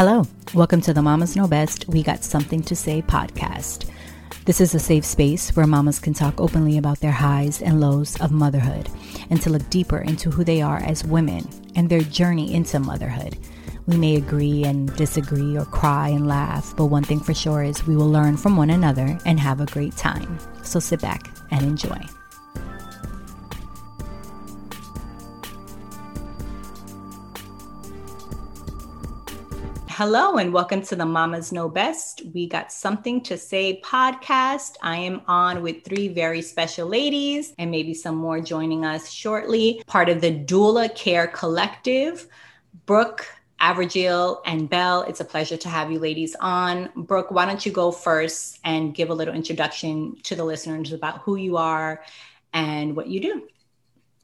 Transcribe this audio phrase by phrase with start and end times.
[0.00, 3.90] Hello, welcome to the Mamas Know Best We Got Something to Say podcast.
[4.46, 8.18] This is a safe space where mamas can talk openly about their highs and lows
[8.22, 8.88] of motherhood
[9.28, 13.36] and to look deeper into who they are as women and their journey into motherhood.
[13.86, 17.86] We may agree and disagree or cry and laugh, but one thing for sure is
[17.86, 20.38] we will learn from one another and have a great time.
[20.62, 22.00] So sit back and enjoy.
[30.00, 32.22] Hello and welcome to the Mamas Know Best.
[32.32, 34.76] We got something to say podcast.
[34.80, 39.82] I am on with three very special ladies and maybe some more joining us shortly.
[39.86, 42.26] Part of the Doula Care Collective,
[42.86, 43.26] Brooke,
[43.60, 45.02] Avrigil, and Belle.
[45.02, 46.88] It's a pleasure to have you ladies on.
[46.96, 51.18] Brooke, why don't you go first and give a little introduction to the listeners about
[51.18, 52.02] who you are
[52.54, 53.48] and what you do?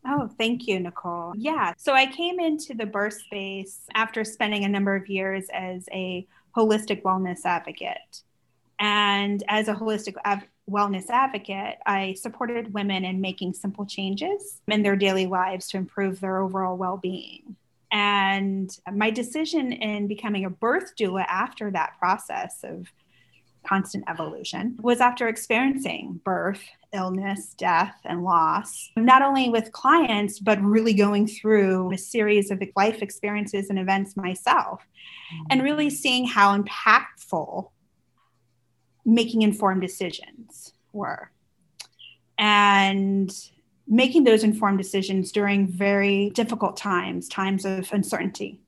[0.08, 1.32] Oh, thank you, Nicole.
[1.36, 1.74] Yeah.
[1.76, 6.26] So I came into the birth space after spending a number of years as a
[6.56, 8.22] holistic wellness advocate.
[8.78, 14.82] And as a holistic av- wellness advocate, I supported women in making simple changes in
[14.82, 17.56] their daily lives to improve their overall well being.
[17.90, 22.88] And my decision in becoming a birth doula after that process of
[23.66, 30.60] constant evolution was after experiencing birth, illness, death, and loss, not only with clients, but
[30.62, 34.82] really going through a series of life experiences and events myself,
[35.50, 37.70] and really seeing how impactful
[39.04, 41.30] making informed decisions were.
[42.38, 43.32] And
[43.88, 48.60] making those informed decisions during very difficult times, times of uncertainty.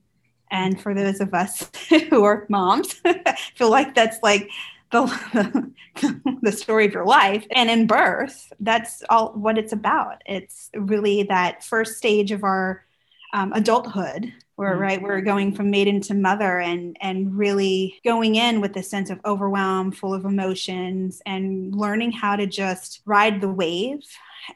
[0.51, 1.69] And for those of us
[2.09, 2.93] who are moms,
[3.55, 4.49] feel like that's like
[4.91, 5.71] the,
[6.41, 7.45] the story of your life.
[7.51, 10.21] And in birth, that's all what it's about.
[10.25, 12.85] It's really that first stage of our
[13.33, 14.81] um, adulthood where mm-hmm.
[14.81, 19.09] right we're going from maiden to mother and and really going in with a sense
[19.09, 24.01] of overwhelm full of emotions and learning how to just ride the wave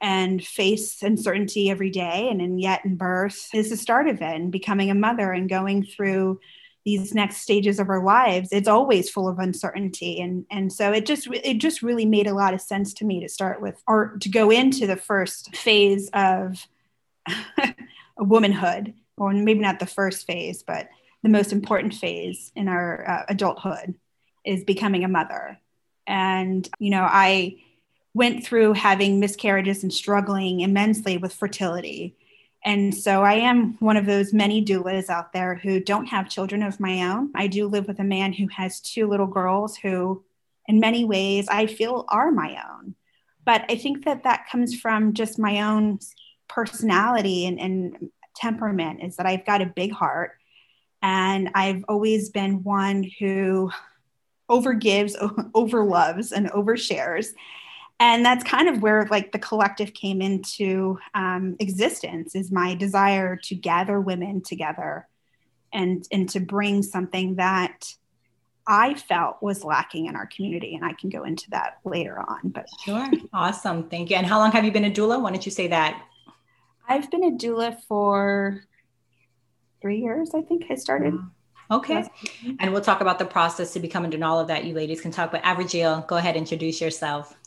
[0.02, 4.36] and face uncertainty every day and, and yet in birth is the start of it
[4.36, 6.40] and becoming a mother and going through
[6.86, 10.20] these next stages of our lives it's always full of uncertainty.
[10.20, 13.22] And and so it just it just really made a lot of sense to me
[13.22, 16.68] to start with or to go into the first phase of
[18.18, 20.90] womanhood or maybe not the first phase but
[21.22, 23.96] the most important phase in our uh, adulthood
[24.46, 25.60] is becoming a mother.
[26.06, 27.58] And you know i
[28.16, 32.16] went through having miscarriages and struggling immensely with fertility
[32.66, 36.64] and so I am one of those many doulas out there who don't have children
[36.64, 37.32] of my own.
[37.36, 40.24] I do live with a man who has two little girls who,
[40.68, 42.96] in many ways, I feel are my own.
[43.46, 46.00] But I think that that comes from just my own
[46.48, 50.32] personality and, and temperament is that I've got a big heart.
[51.02, 53.72] And I've always been one who
[54.50, 55.16] overgives,
[55.54, 57.34] overloves, and overshares
[58.04, 63.38] and that's kind of where like the collective came into um, existence is my desire
[63.38, 65.08] to gather women together
[65.72, 67.94] and and to bring something that
[68.68, 72.50] I felt was lacking in our community, and I can go into that later on.
[72.50, 74.18] But sure, awesome, thank you.
[74.18, 75.22] And how long have you been a doula?
[75.22, 76.04] Why don't you say that?
[76.90, 78.66] I've been a doula for
[79.82, 80.32] three years.
[80.36, 81.18] I think I started.
[81.72, 82.04] Okay,
[82.60, 84.66] and we'll talk about the process to becoming and all of that.
[84.66, 85.32] You ladies can talk.
[85.32, 87.38] But Avrigil, go ahead, introduce yourself.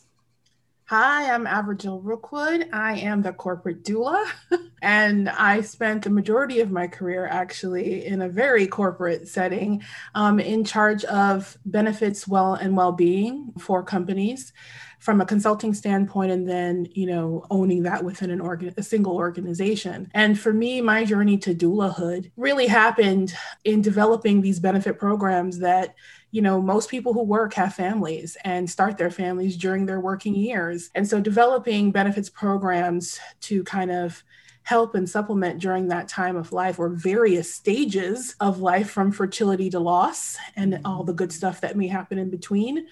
[0.89, 2.69] Hi, I'm Avrigil Rookwood.
[2.71, 4.25] I am the corporate doula,
[4.81, 9.83] and I spent the majority of my career actually in a very corporate setting,
[10.15, 14.53] um, in charge of benefits, well and well-being for companies
[14.99, 19.15] from a consulting standpoint and then you know owning that within an organ a single
[19.15, 25.59] organization and for me my journey to doulahood really happened in developing these benefit programs
[25.59, 25.95] that
[26.31, 30.35] you know, most people who work have families and start their families during their working
[30.35, 30.89] years.
[30.93, 34.23] And so developing benefits programs to kind of
[34.63, 39.69] help and supplement during that time of life or various stages of life from fertility
[39.69, 42.85] to loss and all the good stuff that may happen in between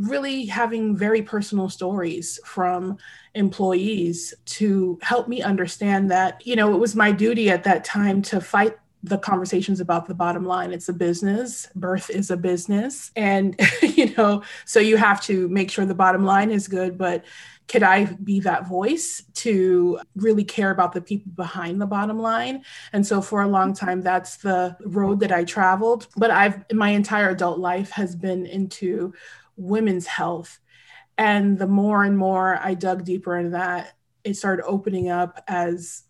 [0.00, 2.96] really having very personal stories from
[3.34, 8.22] employees to help me understand that you know it was my duty at that time
[8.22, 10.72] to fight the conversations about the bottom line.
[10.72, 11.68] It's a business.
[11.74, 13.10] Birth is a business.
[13.16, 16.98] And, you know, so you have to make sure the bottom line is good.
[16.98, 17.24] But
[17.66, 22.64] could I be that voice to really care about the people behind the bottom line?
[22.92, 26.08] And so for a long time, that's the road that I traveled.
[26.16, 29.14] But I've, my entire adult life has been into
[29.60, 30.58] women's health.
[31.18, 33.92] And the more and more I dug deeper into that,
[34.24, 36.04] it started opening up as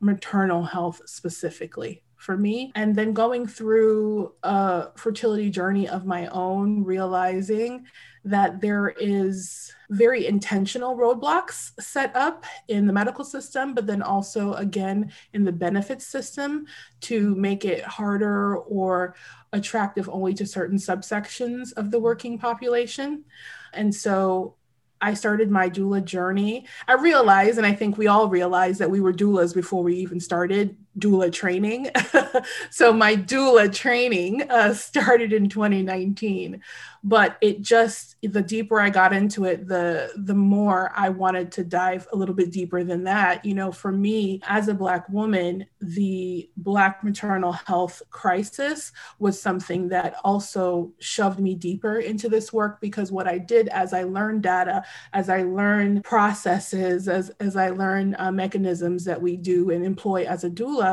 [0.00, 2.72] maternal health specifically for me.
[2.74, 7.86] And then going through a fertility journey of my own, realizing
[8.26, 14.54] that there is very intentional roadblocks set up in the medical system, but then also
[14.54, 16.66] again in the benefits system
[17.00, 19.14] to make it harder or
[19.52, 23.24] attractive only to certain subsections of the working population.
[23.72, 24.56] And so
[25.00, 26.66] I started my doula journey.
[26.88, 30.18] I realized, and I think we all realized that we were doulas before we even
[30.18, 31.90] started doula training.
[32.70, 36.62] so my doula training uh, started in 2019,
[37.04, 41.64] but it just the deeper I got into it, the the more I wanted to
[41.64, 43.44] dive a little bit deeper than that.
[43.44, 49.88] You know, for me as a black woman, the black maternal health crisis was something
[49.88, 54.42] that also shoved me deeper into this work because what I did as I learned
[54.42, 59.84] data, as I learned processes, as as I learned uh, mechanisms that we do and
[59.84, 60.85] employ as a doula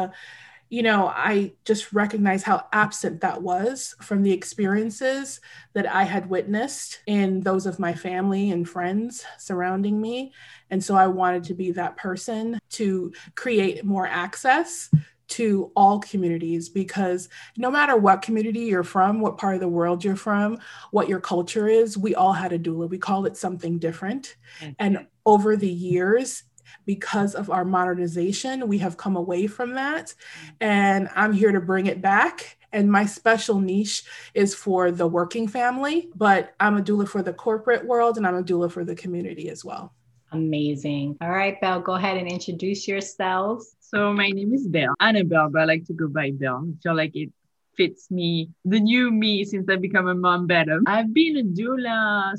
[0.74, 5.40] you know, I just recognize how absent that was from the experiences
[5.74, 10.34] that I had witnessed in those of my family and friends surrounding me.
[10.72, 14.90] And so I wanted to be that person to create more access
[15.28, 20.04] to all communities because no matter what community you're from, what part of the world
[20.04, 20.58] you're from,
[20.90, 22.90] what your culture is, we all had a doula.
[22.90, 24.38] We call it something different.
[24.60, 24.72] Mm-hmm.
[24.80, 26.44] And over the years,
[26.86, 30.14] because of our modernization, we have come away from that.
[30.60, 32.58] And I'm here to bring it back.
[32.72, 34.04] And my special niche
[34.34, 38.36] is for the working family, but I'm a doula for the corporate world and I'm
[38.36, 39.94] a doula for the community as well.
[40.32, 41.18] Amazing.
[41.22, 43.76] All right, Belle, go ahead and introduce yourselves.
[43.80, 46.68] So my name is Belle, Annabelle, but I like to go by Belle.
[46.68, 47.30] I feel like it
[47.78, 50.82] fits me, the new me since I've become a mom better.
[50.88, 52.36] I've been a doula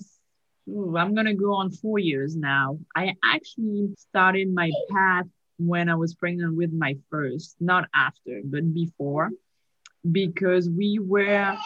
[0.68, 2.78] ooh, I'm going to go on four years now.
[2.94, 5.26] I actually started my path
[5.58, 9.30] when I was pregnant with my first, not after, but before,
[10.10, 11.56] because we were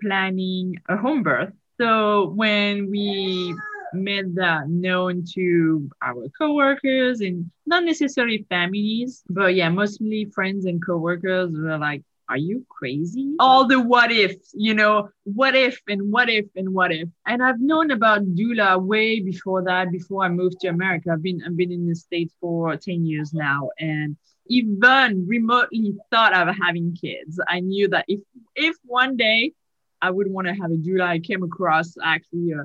[0.00, 1.52] planning a home birth.
[1.80, 3.54] So when we
[3.92, 10.84] made that known to our coworkers and not necessarily families, but yeah, mostly friends and
[10.84, 13.34] coworkers were like, are you crazy?
[13.38, 17.08] All the what ifs, you know, what if and what if and what if.
[17.26, 21.10] And I've known about doula way before that, before I moved to America.
[21.12, 23.70] I've been I've been in the States for 10 years now.
[23.78, 24.16] And
[24.48, 27.40] even remotely thought of having kids.
[27.48, 28.20] I knew that if
[28.54, 29.52] if one day
[30.00, 32.64] I would want to have a doula, I came across actually a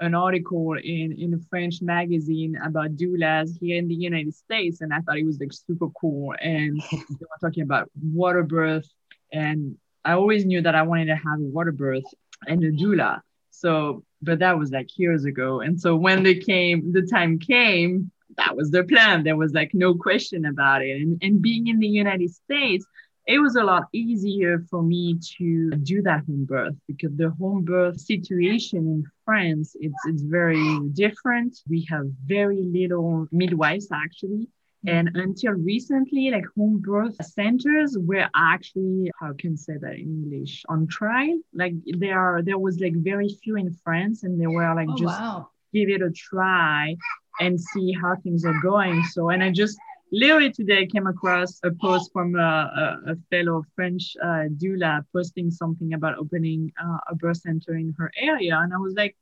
[0.00, 4.92] an article in in a French magazine about doulas here in the United States, and
[4.92, 6.34] I thought it was like super cool.
[6.40, 8.88] And they were talking about water birth,
[9.32, 12.04] and I always knew that I wanted to have a water birth
[12.46, 13.20] and a doula.
[13.50, 15.60] So, but that was like years ago.
[15.60, 19.22] And so when they came, the time came, that was their plan.
[19.22, 21.00] There was like no question about it.
[21.02, 22.86] And and being in the United States,
[23.30, 27.62] it was a lot easier for me to do that home birth because the home
[27.64, 31.52] birth situation in France it's it's very different.
[31.68, 34.48] We have very little midwives actually.
[34.86, 34.96] Mm-hmm.
[34.96, 40.08] And until recently, like home birth centers were actually, how can I say that in
[40.22, 41.38] English, on trial.
[41.52, 44.96] Like there are, there was like very few in France, and they were like oh,
[44.96, 45.50] just wow.
[45.74, 46.96] give it a try
[47.40, 49.04] and see how things are going.
[49.12, 49.78] So, and I just
[50.12, 55.50] literally today came across a post from a, a, a fellow French uh, doula posting
[55.50, 58.58] something about opening uh, a birth center in her area.
[58.58, 59.16] And I was like,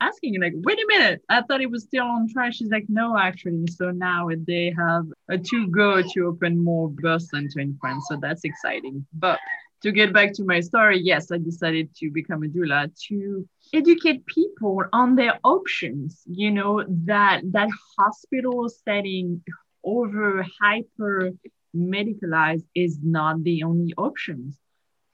[0.00, 1.22] asking like wait a minute.
[1.30, 3.66] I thought it was still on track she's like no actually.
[3.68, 8.06] So now they have a to go to open more birth center in france.
[8.08, 9.06] So that's exciting.
[9.14, 9.38] But
[9.82, 14.24] to get back to my story yes i decided to become a doula to educate
[14.24, 19.42] people on their options you know that that hospital setting
[19.84, 21.32] over hyper
[21.74, 24.58] medicalized is not the only options.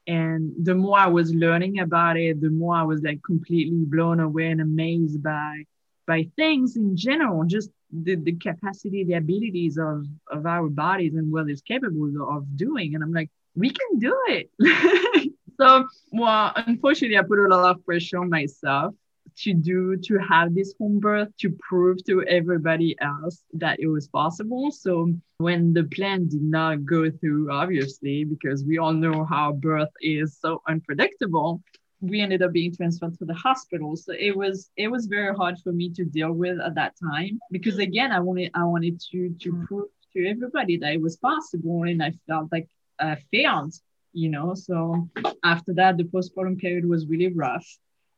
[0.06, 4.18] And the more i was learning about it the more i was like completely blown
[4.18, 5.64] away and amazed by
[6.06, 11.30] by things in general just the, the capacity the abilities of of our bodies and
[11.30, 12.94] what it's capable of doing.
[12.94, 14.50] And i'm like we can do it.
[15.60, 18.94] So well unfortunately i put a lot of pressure on myself
[19.42, 24.08] to do to have this home birth to prove to everybody else that it was
[24.08, 24.70] possible.
[24.70, 29.90] So when the plan did not go through, obviously, because we all know how birth
[30.02, 31.62] is so unpredictable,
[32.00, 33.96] we ended up being transferred to the hospital.
[33.96, 37.38] So it was it was very hard for me to deal with at that time
[37.50, 39.66] because again I wanted I wanted to to mm.
[39.66, 42.68] prove to everybody that it was possible and I felt like
[42.98, 43.74] I failed,
[44.12, 44.54] you know.
[44.54, 45.08] So
[45.44, 47.66] after that the postpartum period was really rough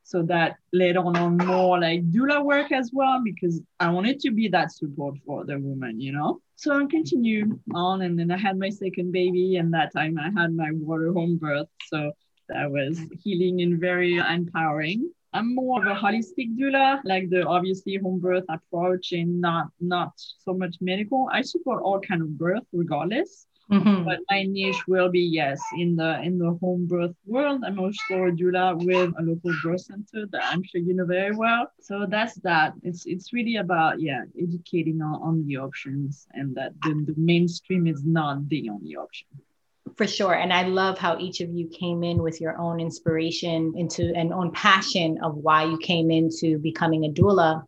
[0.04, 4.48] So that later on more like doula work as well because I wanted to be
[4.48, 6.40] that support for the woman, you know.
[6.56, 10.30] So I continued on, and then I had my second baby, and that time I
[10.38, 11.68] had my water home birth.
[11.88, 12.12] So
[12.48, 15.10] that was healing and very empowering.
[15.34, 20.12] I'm more of a holistic doula, like the obviously home birth approach and not not
[20.16, 21.28] so much medical.
[21.32, 23.46] I support all kind of birth regardless.
[23.70, 24.04] Mm-hmm.
[24.04, 27.62] But my niche will be yes in the in the home birth world.
[27.64, 31.34] I'm also a doula with a local birth center that I'm sure you know very
[31.34, 31.70] well.
[31.80, 32.74] So that's that.
[32.82, 37.86] It's it's really about yeah educating on, on the options and that the, the mainstream
[37.86, 39.28] is not the only option
[39.96, 43.72] for sure and i love how each of you came in with your own inspiration
[43.76, 47.62] into and own passion of why you came into becoming a doula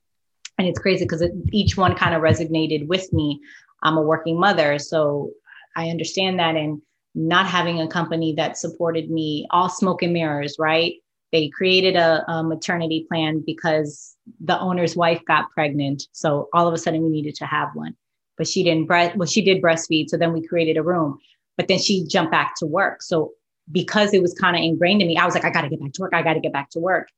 [0.59, 3.41] and it's crazy because each one kind of resonated with me
[3.83, 5.31] i'm a working mother so
[5.77, 6.81] i understand that and
[7.15, 10.95] not having a company that supported me all smoke and mirrors right
[11.33, 16.75] they created a, a maternity plan because the owner's wife got pregnant so all of
[16.75, 17.95] a sudden we needed to have one
[18.37, 21.19] but she didn't breast well she did breastfeed so then we created a room
[21.57, 23.03] but then she jumped back to work.
[23.03, 23.33] So
[23.71, 25.81] because it was kind of ingrained in me, I was like, I got to get
[25.81, 26.15] back to work.
[26.15, 27.09] I got to get back to work.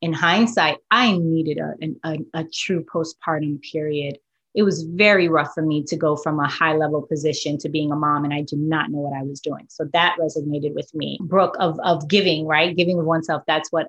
[0.00, 4.18] In hindsight, I needed a, a, a true postpartum period.
[4.58, 7.92] It was very rough for me to go from a high level position to being
[7.92, 9.66] a mom, and I did not know what I was doing.
[9.68, 11.16] So that resonated with me.
[11.22, 12.76] Brooke of of giving, right?
[12.76, 13.44] Giving of oneself.
[13.46, 13.86] That's what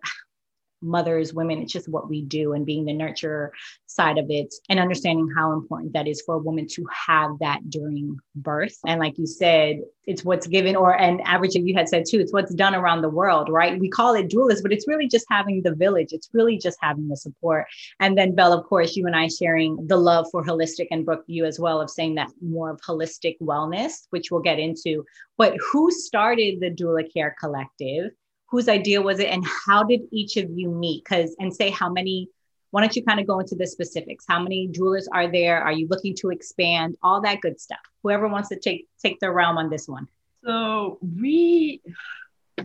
[0.81, 3.49] mothers, women, it's just what we do and being the nurturer
[3.85, 7.69] side of it and understanding how important that is for a woman to have that
[7.69, 8.77] during birth.
[8.85, 12.33] And like you said, it's what's given, or an average you had said too, it's
[12.33, 13.79] what's done around the world, right?
[13.79, 16.13] We call it doulas, but it's really just having the village.
[16.13, 17.67] It's really just having the support.
[17.99, 21.25] And then Belle, of course, you and I sharing the love for holistic and Brooke,
[21.27, 25.05] you as well, of saying that more of holistic wellness, which we'll get into.
[25.37, 28.11] But who started the Doula Care Collective?
[28.51, 31.03] Whose idea was it and how did each of you meet?
[31.03, 32.29] Because and say how many
[32.71, 34.25] why don't you kind of go into the specifics?
[34.27, 35.61] How many doulas are there?
[35.61, 36.95] Are you looking to expand?
[37.01, 37.79] All that good stuff.
[38.03, 40.07] Whoever wants to take take the realm on this one.
[40.43, 41.81] So we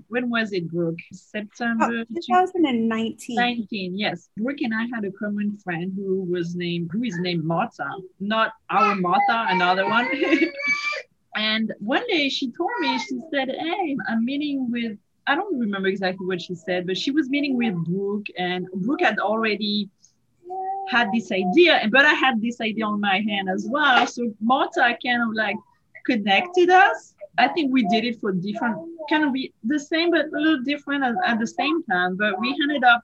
[0.09, 0.99] when was it brooke?
[1.13, 1.85] September?
[1.85, 4.29] Oh, 2019 19 yes.
[4.37, 7.89] Brooke and i had a common friend who was named who is named martha
[8.21, 10.09] not our martha another one.
[11.37, 15.89] And one day she told me she said hey i'm meeting with I don't remember
[15.89, 19.89] exactly what she said, but she was meeting with Brooke, and Brooke had already
[20.89, 24.07] had this idea, but I had this idea on my hand as well.
[24.07, 25.57] So Marta kind of like
[26.05, 27.15] connected us.
[27.39, 28.77] I think we did it for different,
[29.09, 32.17] kind of be the same, but a little different at, at the same time.
[32.17, 33.03] But we ended up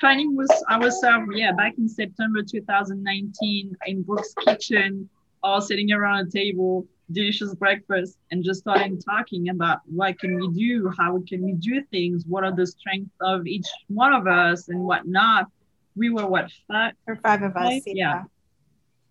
[0.00, 5.08] finding was ourselves, yeah, back in September 2019 in Brooke's kitchen,
[5.42, 10.48] all sitting around a table delicious breakfast and just started talking about what can we
[10.48, 14.68] do how can we do things what are the strengths of each one of us
[14.68, 15.46] and whatnot.
[15.94, 16.94] We were what five?
[17.06, 17.92] Or five of us yeah.
[17.94, 18.22] yeah.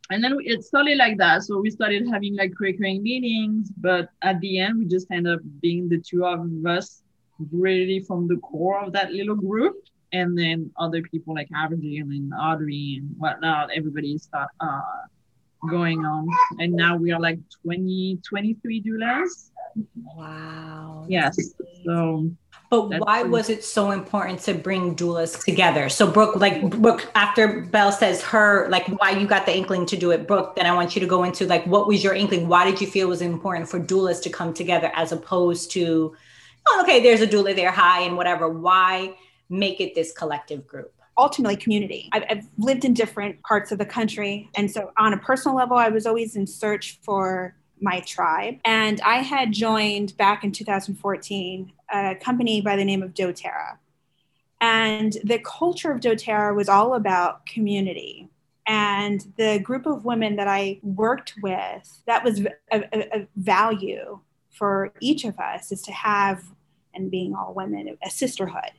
[0.09, 1.43] and then it started like that.
[1.43, 5.39] So we started having like recurring meetings but at the end we just end up
[5.61, 7.01] being the two of us
[7.51, 9.75] really from the core of that little group.
[10.11, 14.81] And then other people like Abigail and Audrey and whatnot everybody start uh
[15.69, 16.27] going on.
[16.59, 19.51] And now we are like 20 23 doulas.
[20.15, 21.05] Wow.
[21.09, 21.37] Yes
[21.85, 22.29] so
[22.69, 25.87] but why was it so important to bring doulas together?
[25.87, 29.97] So brooke like brooke after belle says her like why you got the inkling to
[29.97, 32.47] do it brooke then i want you to go into like what was your inkling?
[32.47, 36.15] Why did you feel it was important for doulas to come together as opposed to
[36.67, 38.49] oh, okay there's a doula there hi and whatever.
[38.49, 39.15] Why
[39.49, 42.09] make it this collective group ultimately community.
[42.11, 44.49] I've, I've, lived in different parts of the country.
[44.55, 48.55] And so, on a personal level, I was always in search for my tribe.
[48.65, 53.77] And I had joined back in 2014 a company by the name of doTERRA.
[54.61, 58.29] And the culture of doTERRA was all about community.
[58.67, 64.19] And the group of women that I worked with, that was a, a, a value
[64.49, 66.43] for each of us is to have,
[66.93, 68.71] and being all women, a sisterhood.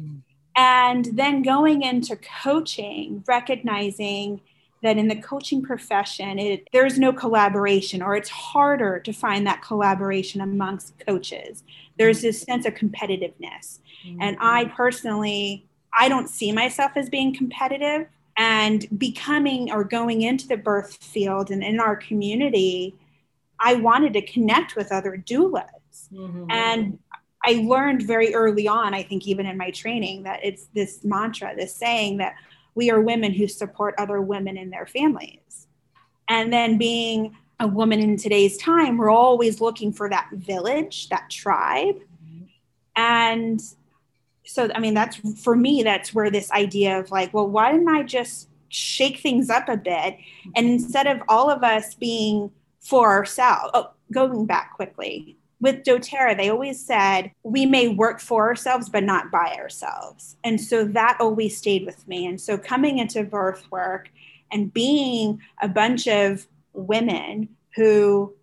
[0.00, 0.20] Mm
[0.56, 4.40] and then going into coaching, recognizing
[4.82, 9.62] that in the coaching profession, it, there's no collaboration, or it's harder to find that
[9.62, 11.64] collaboration amongst coaches.
[11.98, 13.80] There's this sense of competitiveness.
[14.06, 14.18] Mm-hmm.
[14.20, 15.66] And I personally,
[15.98, 18.08] I don't see myself as being competitive.
[18.36, 22.96] And becoming or going into the birth field and in our community,
[23.60, 26.08] I wanted to connect with other doulas.
[26.12, 26.50] Mm-hmm.
[26.50, 26.98] And
[27.44, 31.54] I learned very early on, I think even in my training, that it's this mantra,
[31.54, 32.34] this saying that
[32.74, 35.68] we are women who support other women in their families.
[36.28, 41.30] And then being a woman in today's time, we're always looking for that village, that
[41.30, 41.96] tribe.
[42.96, 43.60] And
[44.46, 47.88] so I mean that's for me that's where this idea of like, well, why didn't
[47.88, 50.18] I just shake things up a bit
[50.56, 56.36] and instead of all of us being for ourselves, oh, going back quickly, with doTERRA,
[56.36, 60.36] they always said we may work for ourselves, but not by ourselves.
[60.44, 62.26] And so that always stayed with me.
[62.26, 64.10] And so coming into birth work
[64.52, 68.34] and being a bunch of women who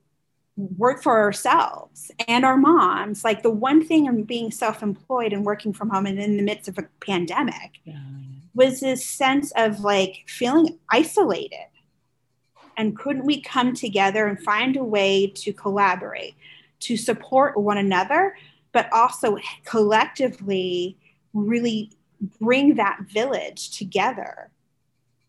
[0.58, 5.46] work for ourselves and our moms, like the one thing of being self employed and
[5.46, 8.00] working from home and in the midst of a pandemic yeah.
[8.56, 11.68] was this sense of like feeling isolated.
[12.78, 16.34] And couldn't we come together and find a way to collaborate?
[16.82, 18.36] To support one another,
[18.72, 20.98] but also collectively
[21.34, 21.92] really
[22.40, 24.50] bring that village together.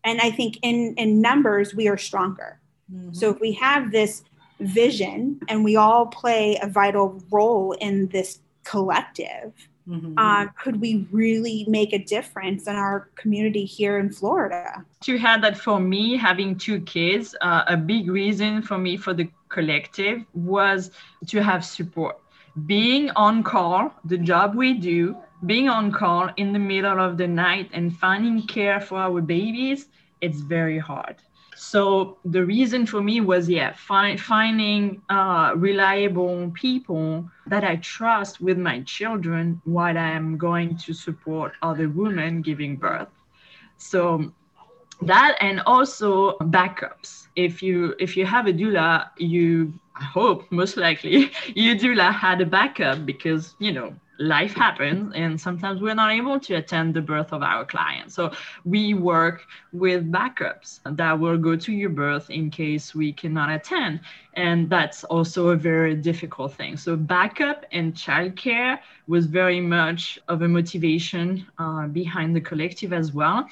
[0.03, 2.59] And I think in, in numbers, we are stronger.
[2.93, 3.13] Mm-hmm.
[3.13, 4.23] So if we have this
[4.59, 9.53] vision and we all play a vital role in this collective,
[9.87, 10.13] Mm-hmm.
[10.17, 14.85] Uh, could we really make a difference in our community here in Florida?
[15.01, 19.13] To have that for me, having two kids, uh, a big reason for me for
[19.13, 20.91] the collective was
[21.27, 22.17] to have support.
[22.65, 27.27] Being on call, the job we do, being on call in the middle of the
[27.27, 29.87] night and finding care for our babies,
[30.21, 31.17] it's very hard.
[31.55, 38.41] So the reason for me was, yeah, fi- finding uh, reliable people that I trust
[38.41, 43.09] with my children while I am going to support other women giving birth.
[43.77, 44.31] So
[45.01, 47.27] that and also backups.
[47.35, 52.41] If you if you have a doula, you I hope most likely your doula had
[52.41, 57.01] a backup because you know life happens and sometimes we're not able to attend the
[57.01, 58.11] birth of our client.
[58.11, 58.31] So
[58.63, 64.01] we work with backups that will go to your birth in case we cannot attend.
[64.35, 66.77] And that's also a very difficult thing.
[66.77, 73.13] So backup and childcare was very much of a motivation uh, behind the collective as
[73.13, 73.47] well.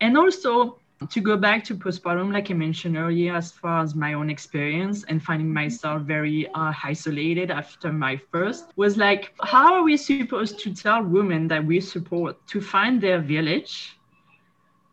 [0.00, 0.78] And also
[1.10, 5.04] to go back to postpartum, like I mentioned earlier, as far as my own experience
[5.04, 10.58] and finding myself very uh, isolated after my first, was like, how are we supposed
[10.60, 13.98] to tell women that we support to find their village,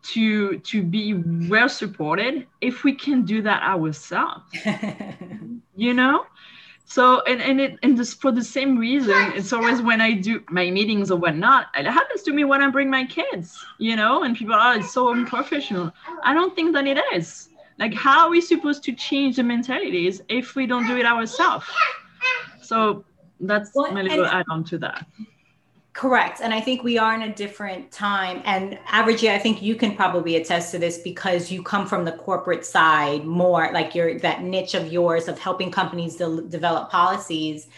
[0.02, 1.14] to to be
[1.48, 4.44] well supported, if we can do that ourselves?
[5.74, 6.26] you know,
[6.84, 10.42] so and and it and this for the same reason it's always when i do
[10.50, 14.22] my meetings or whatnot it happens to me when i bring my kids you know
[14.22, 15.92] and people are oh, it's so unprofessional.
[16.22, 17.48] I don't think that it is.
[17.78, 21.66] Like how are we supposed to change the mentalities if we don't do it ourselves?
[22.62, 23.04] So
[23.40, 25.06] that's well, my little add-on to that
[25.94, 26.40] Correct.
[26.42, 28.42] And I think we are in a different time.
[28.44, 32.10] And Avrigil, I think you can probably attest to this because you come from the
[32.10, 37.68] corporate side more, like you're that niche of yours of helping companies de- develop policies.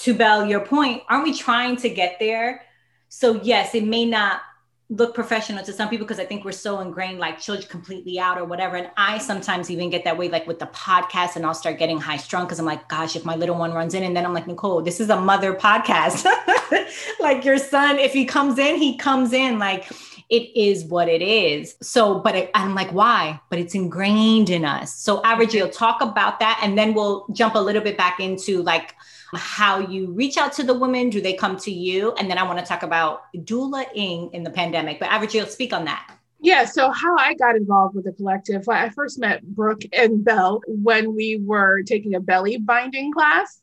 [0.00, 2.62] To Belle, your point, aren't we trying to get there?
[3.08, 4.42] So, yes, it may not
[4.90, 8.36] look professional to some people because I think we're so ingrained, like children completely out
[8.38, 8.76] or whatever.
[8.76, 12.00] And I sometimes even get that way, like with the podcast, and I'll start getting
[12.00, 14.34] high strung because I'm like, gosh, if my little one runs in, and then I'm
[14.34, 16.26] like, Nicole, this is a mother podcast.
[17.20, 19.60] like your son, if he comes in, he comes in.
[19.60, 19.90] Like
[20.30, 21.74] it is what it is.
[21.82, 23.40] So, but it, I'm like, why?
[23.50, 24.94] But it's ingrained in us.
[24.94, 28.62] So, Avrigil, you'll talk about that, and then we'll jump a little bit back into
[28.62, 28.94] like
[29.34, 31.10] how you reach out to the women.
[31.10, 32.12] Do they come to you?
[32.12, 35.00] And then I want to talk about doula-ing in the pandemic.
[35.00, 36.16] But Avrigil, you'll speak on that.
[36.42, 40.62] Yeah, so how I got involved with the collective, I first met Brooke and Belle
[40.66, 43.60] when we were taking a belly binding class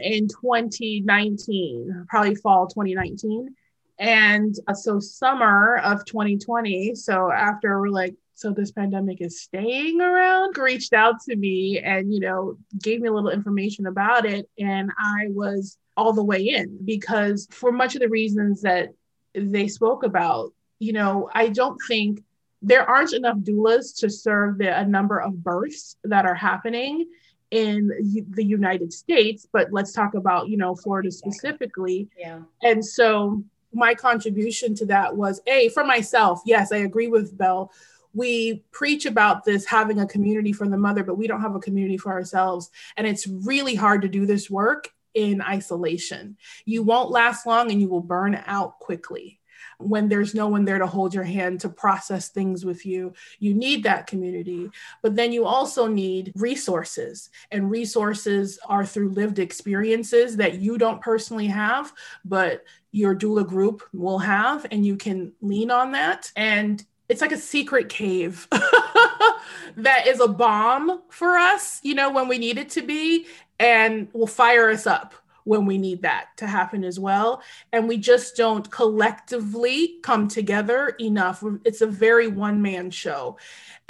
[0.00, 3.54] in 2019, probably fall 2019.
[3.98, 9.98] And uh, so summer of 2020, so after we're like so this pandemic is staying
[10.02, 14.46] around reached out to me and you know gave me a little information about it
[14.58, 18.90] and i was all the way in because for much of the reasons that
[19.34, 22.22] they spoke about you know i don't think
[22.60, 27.06] there aren't enough doulas to serve the a number of births that are happening
[27.52, 32.08] in the United States, but let's talk about, you know, Florida specifically.
[32.18, 32.40] Yeah.
[32.62, 33.44] And so
[33.76, 37.70] my contribution to that was a for myself, yes, I agree with Belle.
[38.16, 41.60] we preach about this having a community for the mother, but we don't have a
[41.60, 42.70] community for ourselves.
[42.96, 46.36] And it's really hard to do this work in isolation.
[46.64, 49.38] You won't last long and you will burn out quickly
[49.78, 53.12] when there's no one there to hold your hand to process things with you.
[53.38, 54.70] You need that community,
[55.02, 57.28] but then you also need resources.
[57.50, 61.92] And resources are through lived experiences that you don't personally have,
[62.24, 62.64] but
[62.96, 66.32] your doula group will have, and you can lean on that.
[66.34, 68.48] And it's like a secret cave
[69.76, 73.26] that is a bomb for us, you know, when we need it to be,
[73.58, 77.42] and will fire us up when we need that to happen as well.
[77.70, 81.44] And we just don't collectively come together enough.
[81.66, 83.36] It's a very one man show.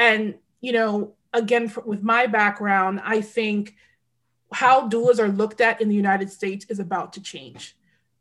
[0.01, 3.77] And, you know, again, for, with my background, I think
[4.53, 7.76] how doulas are looked at in the United States is about to change.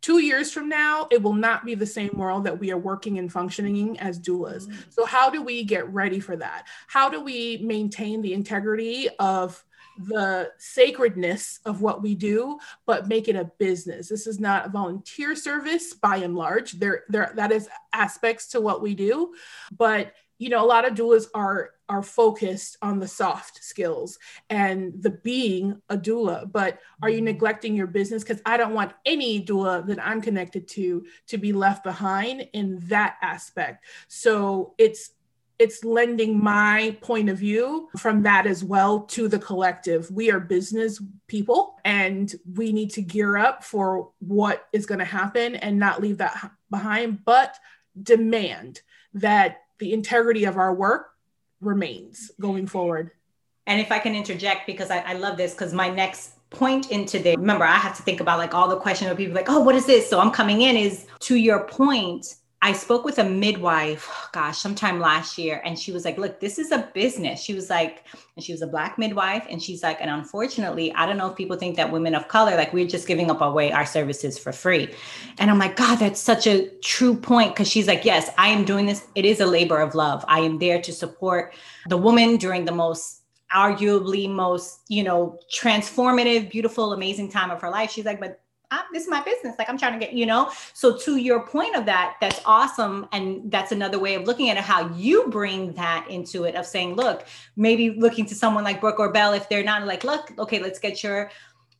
[0.06, 3.18] Two years from now, it will not be the same world that we are working
[3.18, 4.68] and functioning as doulas.
[4.68, 4.92] Mm-hmm.
[4.92, 6.68] So, how do we get ready for that?
[6.86, 9.66] How do we maintain the integrity of
[9.98, 14.08] the sacredness of what we do, but make it a business.
[14.08, 16.74] This is not a volunteer service by and large.
[16.74, 19.34] There, there that is aspects to what we do,
[19.76, 24.18] but you know, a lot of doulas are are focused on the soft skills
[24.50, 27.26] and the being a doula, but are you mm-hmm.
[27.26, 28.24] neglecting your business?
[28.24, 32.80] Because I don't want any doula that I'm connected to to be left behind in
[32.88, 33.86] that aspect.
[34.08, 35.12] So it's
[35.58, 40.12] it's lending my point of view from that as well to the collective.
[40.12, 45.06] We are business people and we need to gear up for what is going to
[45.06, 47.56] happen and not leave that behind, but
[48.02, 48.82] demand
[49.14, 51.08] that the integrity of our work
[51.62, 53.12] remains going forward.
[53.68, 57.20] And if I can interject, because I, I love this, because my next point into
[57.20, 59.60] the remember, I have to think about like all the questions of people like, oh,
[59.60, 60.10] what is this?
[60.10, 65.00] So I'm coming in is to your point I spoke with a midwife, gosh, sometime
[65.00, 67.40] last year, and she was like, Look, this is a business.
[67.42, 69.46] She was like, and she was a black midwife.
[69.50, 72.56] And she's like, and unfortunately, I don't know if people think that women of color,
[72.56, 74.94] like we're just giving up away our services for free.
[75.38, 77.56] And I'm like, God, that's such a true point.
[77.56, 79.06] Cause she's like, Yes, I am doing this.
[79.16, 80.26] It is a labor of love.
[80.28, 81.54] I am there to support
[81.88, 83.22] the woman during the most
[83.54, 88.42] arguably most you know transformative beautiful amazing time of her life she's like but
[88.76, 89.56] I'm, this is my business.
[89.58, 90.52] Like I'm trying to get, you know.
[90.74, 94.58] So to your point of that, that's awesome, and that's another way of looking at
[94.58, 94.64] it.
[94.64, 99.00] How you bring that into it of saying, look, maybe looking to someone like Brooke
[99.00, 101.32] or Belle, if they're not like, look, okay, let's get your.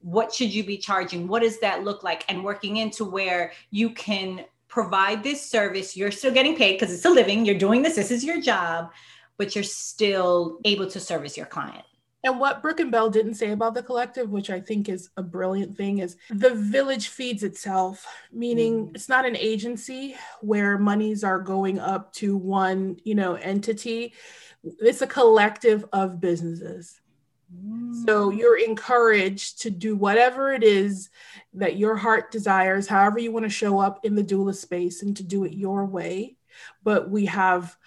[0.02, 1.28] What should you be charging?
[1.28, 2.26] What does that look like?
[2.30, 5.98] And working into where you can provide this service.
[5.98, 7.46] You're still getting paid because it's a living.
[7.46, 7.96] You're doing this.
[7.96, 8.92] This is your job,
[9.38, 11.86] but you're still able to service your client.
[12.26, 15.22] And what Brooke and Belle didn't say about the collective, which I think is a
[15.22, 18.96] brilliant thing, is the village feeds itself, meaning mm.
[18.96, 24.16] it's not an agency where monies are going up to one, you know, entity.
[24.64, 27.00] It's a collective of businesses.
[28.06, 28.38] So mm.
[28.40, 31.12] you're encouraged to do whatever it is
[31.54, 35.16] that your heart desires, however you want to show up in the doula space and
[35.18, 36.38] to do it your way.
[36.84, 37.78] But we have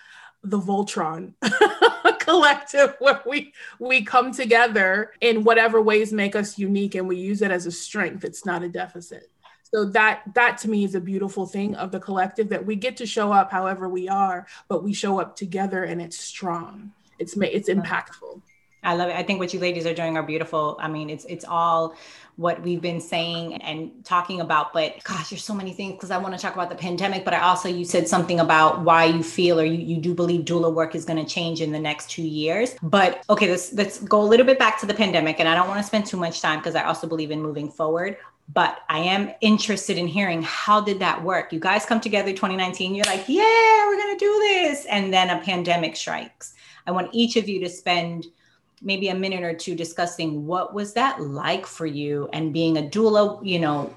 [0.43, 1.35] the Voltron
[2.21, 7.43] collective where we we come together in whatever ways make us unique and we use
[7.43, 8.25] it as a strength.
[8.25, 9.31] It's not a deficit.
[9.63, 12.97] So that that to me is a beautiful thing of the collective that we get
[12.99, 16.93] to show up however we are, but we show up together and it's strong.
[17.19, 18.41] It's it's impactful.
[18.83, 19.17] I love it.
[19.17, 20.77] I think what you ladies are doing are beautiful.
[20.81, 21.97] I mean, it's it's all
[22.37, 24.73] what we've been saying and talking about.
[24.73, 27.25] But gosh, there's so many things because I want to talk about the pandemic.
[27.25, 30.45] But I also you said something about why you feel or you, you do believe
[30.45, 32.77] doula work is going to change in the next two years.
[32.83, 35.41] But okay, let's let's go a little bit back to the pandemic.
[35.41, 37.71] And I don't want to spend too much time because I also believe in moving
[37.71, 38.17] forward
[38.51, 41.53] but I am interested in hearing how did that work?
[41.53, 44.87] You guys come together 2019, you're like, yeah, we're going to do this.
[44.87, 46.55] And then a pandemic strikes.
[46.87, 48.27] I want each of you to spend
[48.83, 52.83] maybe a minute or two discussing what was that like for you and being a
[52.83, 53.95] doula, you know,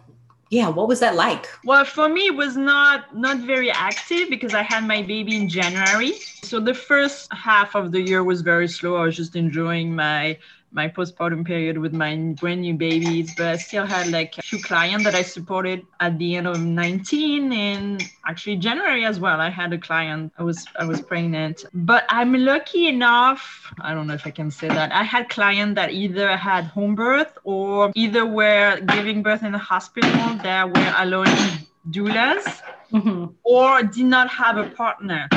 [0.50, 1.48] yeah, what was that like?
[1.64, 5.48] Well, for me, it was not not very active because I had my baby in
[5.48, 6.12] January.
[6.44, 8.98] So the first half of the year was very slow.
[8.98, 10.38] I was just enjoying my
[10.72, 14.62] my postpartum period with my brand new babies, but I still had like a few
[14.62, 19.40] clients that I supported at the end of 19 and actually January as well.
[19.40, 21.66] I had a client, I was I was pregnant.
[21.74, 24.92] But I'm lucky enough, I don't know if I can say that.
[24.92, 29.58] I had clients that either had home birth or either were giving birth in the
[29.58, 30.12] hospital
[30.44, 31.36] that were allowing
[31.90, 33.26] doulas mm-hmm.
[33.44, 35.28] or did not have a partner.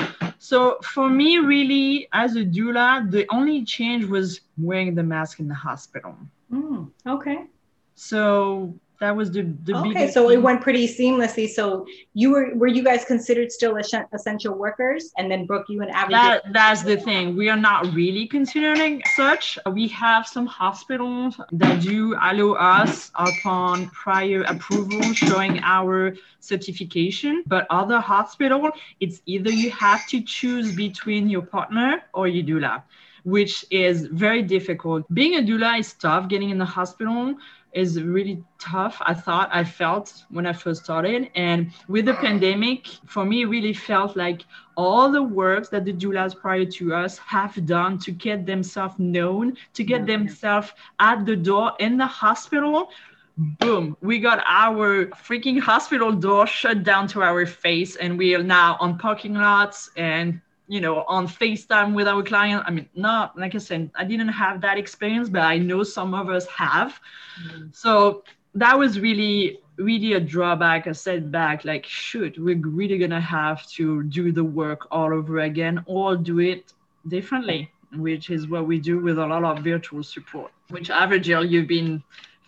[0.44, 5.48] So for me, really, as a doula, the only change was wearing the mask in
[5.48, 6.14] the hospital.
[6.52, 7.46] Mm, okay.
[7.94, 10.38] So that was the, the okay so thing.
[10.38, 11.48] it went pretty seamlessly.
[11.48, 15.12] So you were were you guys considered still essential workers?
[15.18, 17.36] And then brooke you and abby that, that's the thing.
[17.36, 19.58] We are not really considering such.
[19.72, 27.42] We have some hospitals that do allow us upon prior approval showing our certification.
[27.46, 32.82] But other hospital it's either you have to choose between your partner or your doula
[33.24, 35.02] which is very difficult.
[35.12, 37.34] Being a doula is tough getting in the hospital
[37.74, 38.96] is really tough.
[39.04, 41.30] I thought I felt when I first started.
[41.34, 44.42] And with the pandemic, for me, it really felt like
[44.76, 49.56] all the work that the doulas prior to us have done to get themselves known,
[49.74, 52.90] to get themselves at the door in the hospital
[53.36, 58.42] boom, we got our freaking hospital door shut down to our face, and we are
[58.42, 60.40] now on parking lots and
[60.74, 62.64] you know on FaceTime with our client.
[62.66, 66.14] I mean, not like I said, I didn't have that experience, but I know some
[66.14, 67.00] of us have.
[67.40, 67.66] Mm-hmm.
[67.72, 68.24] So
[68.56, 71.64] that was really really a drawback, a setback.
[71.64, 76.40] Like, shoot, we're really gonna have to do the work all over again, or do
[76.40, 76.72] it
[77.06, 77.70] differently,
[78.06, 80.50] which is what we do with a lot of virtual support.
[80.70, 82.02] Which Avril, you've been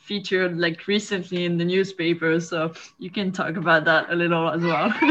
[0.07, 4.63] featured like recently in the newspaper so you can talk about that a little as
[4.63, 4.95] well.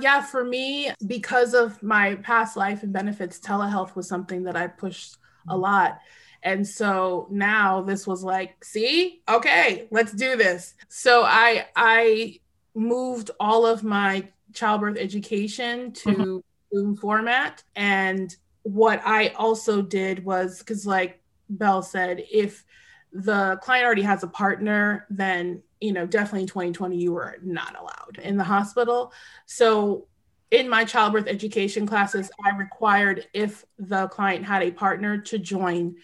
[0.00, 4.66] Yeah for me because of my past life and benefits telehealth was something that i
[4.66, 5.16] pushed
[5.48, 5.98] a lot.
[6.44, 9.22] And so now this was like see?
[9.28, 10.74] Okay let's do this.
[10.88, 12.38] So i i
[12.74, 16.36] moved all of my childbirth education to mm-hmm.
[16.72, 17.64] zoom format.
[17.74, 22.64] And what i also did was because like Belle said if
[23.12, 27.78] the client already has a partner, then you know definitely in 2020 you were not
[27.78, 29.12] allowed in the hospital.
[29.46, 30.06] So
[30.50, 35.96] in my childbirth education classes, I required if the client had a partner to join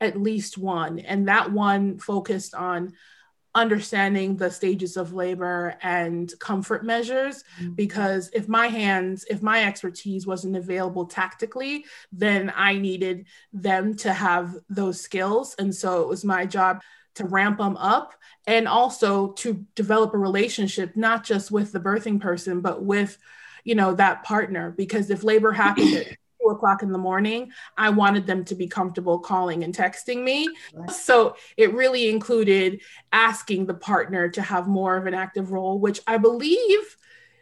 [0.00, 2.92] at least one, and that one focused on
[3.56, 7.72] understanding the stages of labor and comfort measures mm-hmm.
[7.72, 14.12] because if my hands if my expertise wasn't available tactically then i needed them to
[14.12, 16.82] have those skills and so it was my job
[17.14, 18.12] to ramp them up
[18.46, 23.16] and also to develop a relationship not just with the birthing person but with
[23.64, 26.14] you know that partner because if labor happened
[26.46, 30.48] two o'clock in the morning, I wanted them to be comfortable calling and texting me.
[30.92, 32.80] So it really included
[33.12, 36.96] asking the partner to have more of an active role, which I believe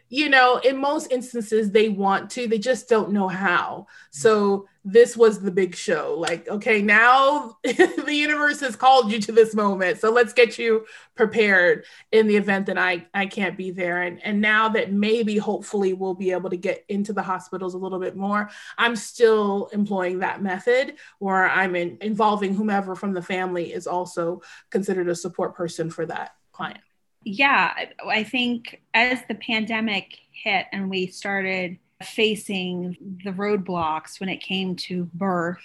[0.09, 3.87] you know, in most instances, they want to, they just don't know how.
[4.11, 6.15] So this was the big show.
[6.15, 9.99] Like, okay, now the universe has called you to this moment.
[9.99, 14.03] So let's get you prepared in the event that I, I can't be there.
[14.03, 17.79] And, and now that maybe hopefully we'll be able to get into the hospitals a
[17.79, 23.23] little bit more, I'm still employing that method where I'm in, involving whomever from the
[23.23, 26.79] family is also considered a support person for that client
[27.25, 27.73] yeah,
[28.07, 34.75] I think as the pandemic hit and we started facing the roadblocks when it came
[34.75, 35.63] to birth,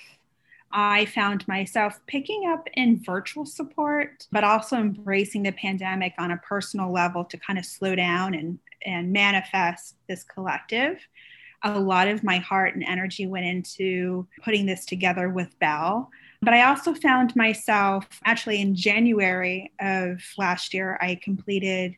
[0.72, 6.38] I found myself picking up in virtual support, but also embracing the pandemic on a
[6.38, 10.98] personal level to kind of slow down and, and manifest this collective.
[11.62, 16.10] A lot of my heart and energy went into putting this together with Belle
[16.42, 21.96] but I also found myself actually in January of last year, I completed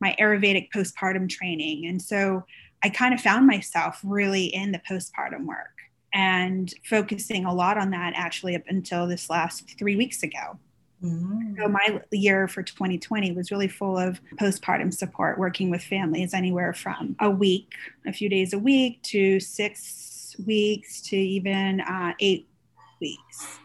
[0.00, 1.86] my Ayurvedic postpartum training.
[1.86, 2.44] And so
[2.82, 5.66] I kind of found myself really in the postpartum work
[6.14, 10.58] and focusing a lot on that actually up until this last three weeks ago.
[11.02, 11.54] Mm-hmm.
[11.58, 16.74] So my year for 2020 was really full of postpartum support, working with families anywhere
[16.74, 17.72] from a week,
[18.06, 22.48] a few days a week, to six weeks to even uh, eight
[23.00, 23.58] weeks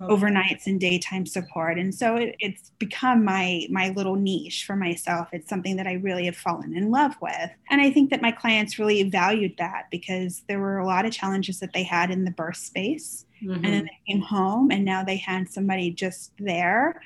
[0.00, 0.12] okay.
[0.12, 5.28] overnights and daytime support and so it, it's become my my little niche for myself
[5.32, 8.32] it's something that i really have fallen in love with and i think that my
[8.32, 12.24] clients really valued that because there were a lot of challenges that they had in
[12.24, 13.52] the birth space mm-hmm.
[13.52, 13.86] and then mm-hmm.
[13.86, 17.00] they came home and now they had somebody just there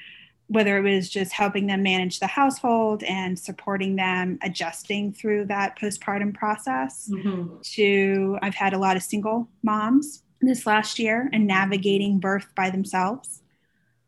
[0.49, 5.79] whether it was just helping them manage the household and supporting them adjusting through that
[5.79, 7.57] postpartum process mm-hmm.
[7.63, 12.71] to i've had a lot of single moms this last year and navigating birth by
[12.71, 13.43] themselves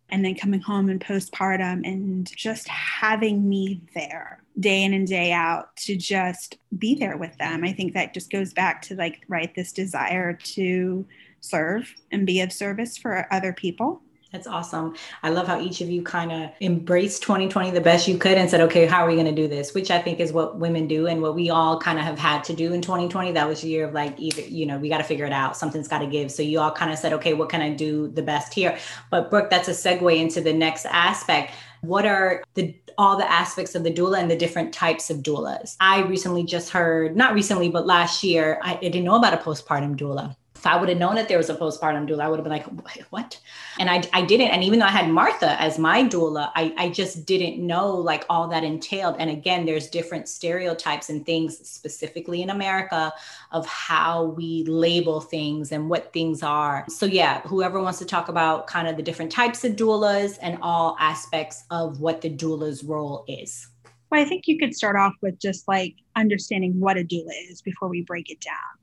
[0.08, 5.32] and then coming home and postpartum and just having me there day in and day
[5.32, 7.64] out to just be there with them.
[7.64, 11.04] I think that just goes back to like, right, this desire to
[11.40, 14.00] serve and be of service for other people
[14.36, 14.94] that's awesome.
[15.22, 18.50] I love how each of you kind of embraced 2020 the best you could and
[18.50, 19.72] said, okay, how are we going to do this?
[19.72, 22.44] Which I think is what women do and what we all kind of have had
[22.44, 23.32] to do in 2020.
[23.32, 25.56] That was a year of like, either, you know, we got to figure it out.
[25.56, 26.30] Something's got to give.
[26.30, 28.76] So you all kind of said, okay, what can I do the best here?
[29.10, 31.54] But Brooke, that's a segue into the next aspect.
[31.80, 35.76] What are the all the aspects of the doula and the different types of doulas?
[35.80, 39.38] I recently just heard, not recently, but last year, I, I didn't know about a
[39.38, 40.34] postpartum doula
[40.70, 43.00] I would have known that there was a postpartum doula, I would have been like,
[43.10, 43.38] what?
[43.78, 44.48] And I, I didn't.
[44.48, 48.24] And even though I had Martha as my doula, I, I just didn't know like
[48.28, 49.16] all that entailed.
[49.18, 53.12] And again, there's different stereotypes and things specifically in America
[53.52, 56.84] of how we label things and what things are.
[56.88, 60.58] So yeah, whoever wants to talk about kind of the different types of doulas and
[60.62, 63.68] all aspects of what the doula's role is.
[64.10, 67.60] Well, I think you could start off with just like understanding what a doula is
[67.60, 68.75] before we break it down.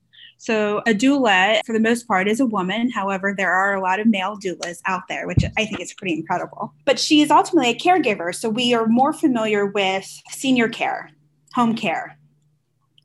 [0.44, 2.92] So, a doula, for the most part, is a woman.
[2.92, 6.16] However, there are a lot of male doulas out there, which I think is pretty
[6.16, 6.74] incredible.
[6.84, 8.36] But she is ultimately a caregiver.
[8.36, 11.12] So, we are more familiar with senior care,
[11.54, 12.18] home care,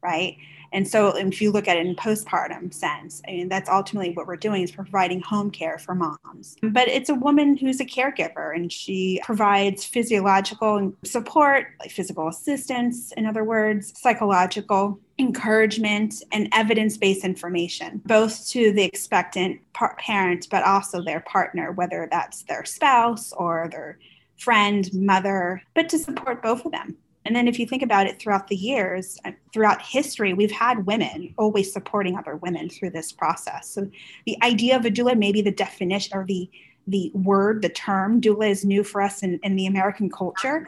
[0.03, 0.37] right?
[0.73, 4.27] And so, if you look at it in postpartum sense, I mean, that's ultimately what
[4.27, 6.57] we're doing is providing home care for moms.
[6.63, 13.13] But it's a woman who's a caregiver and she provides physiological support, like physical assistance,
[13.13, 20.47] in other words, psychological encouragement and evidence based information, both to the expectant par- parent,
[20.51, 23.99] but also their partner, whether that's their spouse or their
[24.37, 26.97] friend, mother, but to support both of them.
[27.25, 30.87] And then if you think about it throughout the years, uh, throughout history, we've had
[30.87, 33.69] women always supporting other women through this process.
[33.69, 33.91] So
[34.25, 36.51] the idea of a doula, maybe the definition or the
[36.87, 40.65] the word, the term doula is new for us in, in the American culture,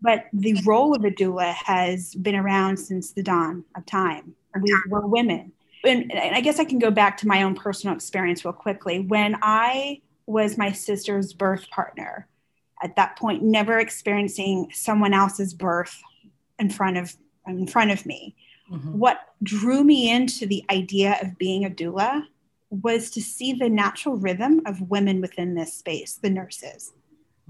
[0.00, 4.36] but the role of a doula has been around since the dawn of time.
[4.60, 5.52] We were women.
[5.84, 9.00] And, and I guess I can go back to my own personal experience real quickly.
[9.00, 12.28] When I was my sister's birth partner,
[12.84, 16.00] at that point never experiencing someone else's birth
[16.58, 17.16] in front of
[17.46, 18.36] in front of me.
[18.72, 18.98] Mm-hmm.
[18.98, 22.22] what drew me into the idea of being a doula
[22.70, 26.92] was to see the natural rhythm of women within this space the nurses.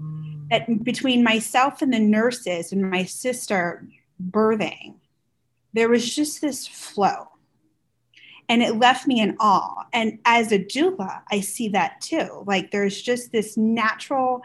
[0.01, 0.49] Mm.
[0.49, 3.87] that between myself and the nurses and my sister
[4.21, 4.95] birthing
[5.75, 7.27] there was just this flow.
[8.47, 9.85] And it left me in awe.
[9.91, 12.43] And as a doula i see that too.
[12.47, 14.41] Like there's just this natural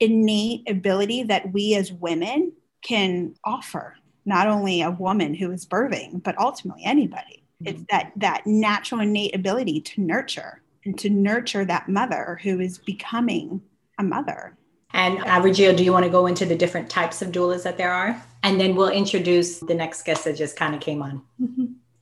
[0.00, 6.22] innate ability that we as women can offer not only a woman who is birthing
[6.22, 7.68] but ultimately anybody mm-hmm.
[7.68, 12.78] it's that that natural innate ability to nurture and to nurture that mother who is
[12.78, 13.60] becoming
[13.98, 14.56] a mother
[14.92, 17.92] and Avrigil, do you want to go into the different types of doulas that there
[17.92, 18.20] are?
[18.42, 21.22] And then we'll introduce the next guest that just kind of came on.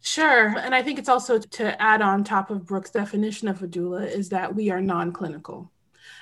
[0.00, 0.56] Sure.
[0.58, 4.10] And I think it's also to add on top of Brooke's definition of a doula
[4.10, 5.70] is that we are non clinical.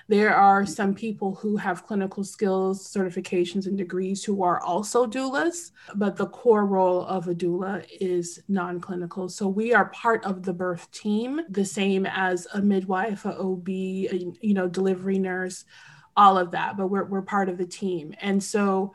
[0.09, 5.73] There are some people who have clinical skills, certifications, and degrees who are also doulas,
[5.97, 9.29] but the core role of a doula is non clinical.
[9.29, 13.69] So we are part of the birth team, the same as a midwife, a OB,
[13.69, 15.65] a, you know, delivery nurse,
[16.17, 18.15] all of that, but we're, we're part of the team.
[18.21, 18.93] And so,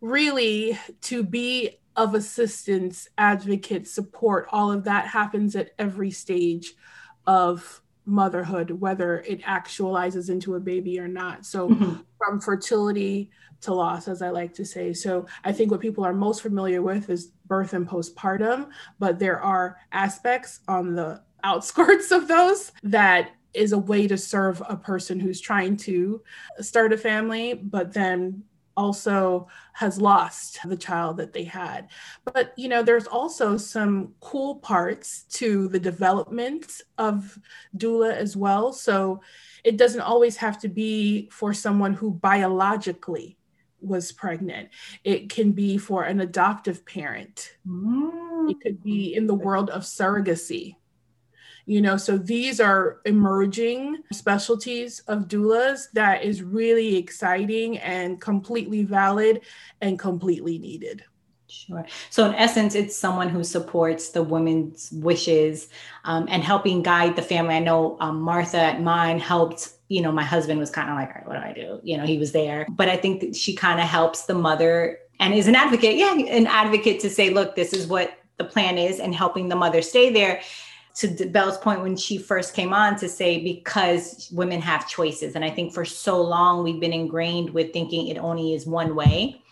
[0.00, 6.74] really, to be of assistance, advocate, support, all of that happens at every stage
[7.26, 11.44] of motherhood, whether it actualizes into a baby or not.
[11.44, 11.94] So, mm-hmm.
[12.18, 13.30] from fertility
[13.62, 14.92] to loss, as I like to say.
[14.92, 19.40] So, I think what people are most familiar with is birth and postpartum, but there
[19.40, 25.18] are aspects on the outskirts of those that is a way to serve a person
[25.18, 26.22] who's trying to
[26.60, 28.42] start a family, but then
[28.76, 31.88] also has lost the child that they had.
[32.24, 37.38] But, you know, there's also some cool parts to the development of
[37.76, 38.72] doula as well.
[38.72, 39.20] So
[39.64, 43.38] it doesn't always have to be for someone who biologically
[43.80, 44.70] was pregnant.
[45.04, 47.56] It can be for an adoptive parent.
[47.66, 48.50] Mm.
[48.50, 50.76] It could be in the world of surrogacy
[51.66, 58.84] you know so these are emerging specialties of doulas that is really exciting and completely
[58.84, 59.40] valid
[59.80, 61.04] and completely needed
[61.48, 61.86] Sure.
[62.10, 65.68] So, in essence, it's someone who supports the woman's wishes
[66.04, 67.54] um, and helping guide the family.
[67.54, 71.26] I know um, Martha at mine helped, you know, my husband was kind of like,
[71.26, 71.80] what do I do?
[71.84, 72.66] You know, he was there.
[72.70, 75.94] But I think that she kind of helps the mother and is an advocate.
[75.94, 79.56] Yeah, an advocate to say, look, this is what the plan is and helping the
[79.56, 80.42] mother stay there
[80.96, 85.34] to Belle's point when she first came on to say because women have choices.
[85.34, 88.94] And I think for so long we've been ingrained with thinking it only is one
[88.94, 89.42] way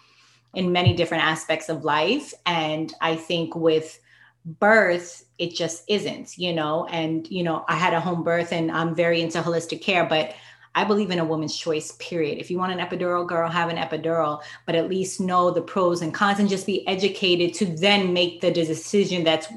[0.55, 2.33] in many different aspects of life.
[2.47, 4.01] And I think with
[4.47, 6.87] birth, it just isn't, you know.
[6.87, 10.35] And, you know, I had a home birth and I'm very into holistic care, but
[10.75, 12.39] I believe in a woman's choice, period.
[12.39, 16.03] If you want an epidural, girl, have an epidural, but at least know the pros
[16.03, 19.49] and cons and just be educated to then make the decision that's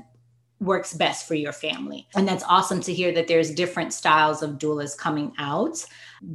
[0.60, 2.08] works best for your family.
[2.16, 5.86] And that's awesome to hear that there's different styles of doulas coming out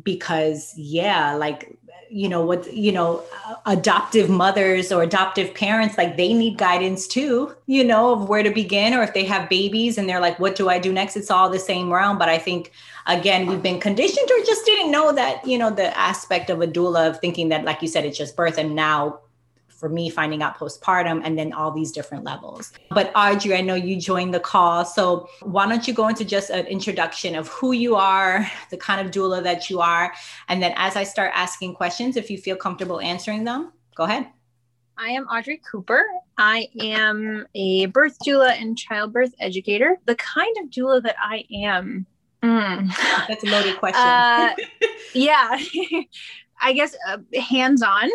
[0.04, 1.76] because yeah, like
[2.12, 7.06] you know what you know uh, adoptive mothers or adoptive parents like they need guidance
[7.06, 10.38] too you know of where to begin or if they have babies and they're like
[10.38, 12.70] what do i do next it's all the same realm but i think
[13.06, 16.66] again we've been conditioned or just didn't know that you know the aspect of a
[16.66, 19.18] doula of thinking that like you said it's just birth and now
[19.82, 22.72] for me finding out postpartum and then all these different levels.
[22.90, 24.84] But Audrey, I know you joined the call.
[24.84, 29.04] So why don't you go into just an introduction of who you are, the kind
[29.04, 30.12] of doula that you are.
[30.48, 34.28] And then as I start asking questions, if you feel comfortable answering them, go ahead.
[34.96, 36.04] I am Audrey Cooper.
[36.38, 39.98] I am a birth doula and childbirth educator.
[40.04, 42.06] The kind of doula that I am.
[42.40, 42.86] Mm.
[43.26, 44.00] That's a loaded question.
[44.00, 44.54] Uh,
[45.12, 45.58] yeah.
[46.62, 48.08] I guess uh, hands on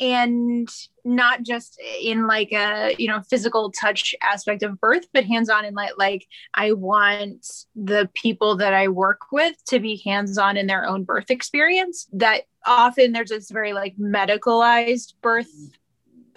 [0.00, 0.68] and
[1.04, 5.64] not just in like a you know physical touch aspect of birth but hands on
[5.64, 10.56] in like like I want the people that I work with to be hands on
[10.56, 12.08] in their own birth experience.
[12.12, 15.50] That often there's this very like medicalized birth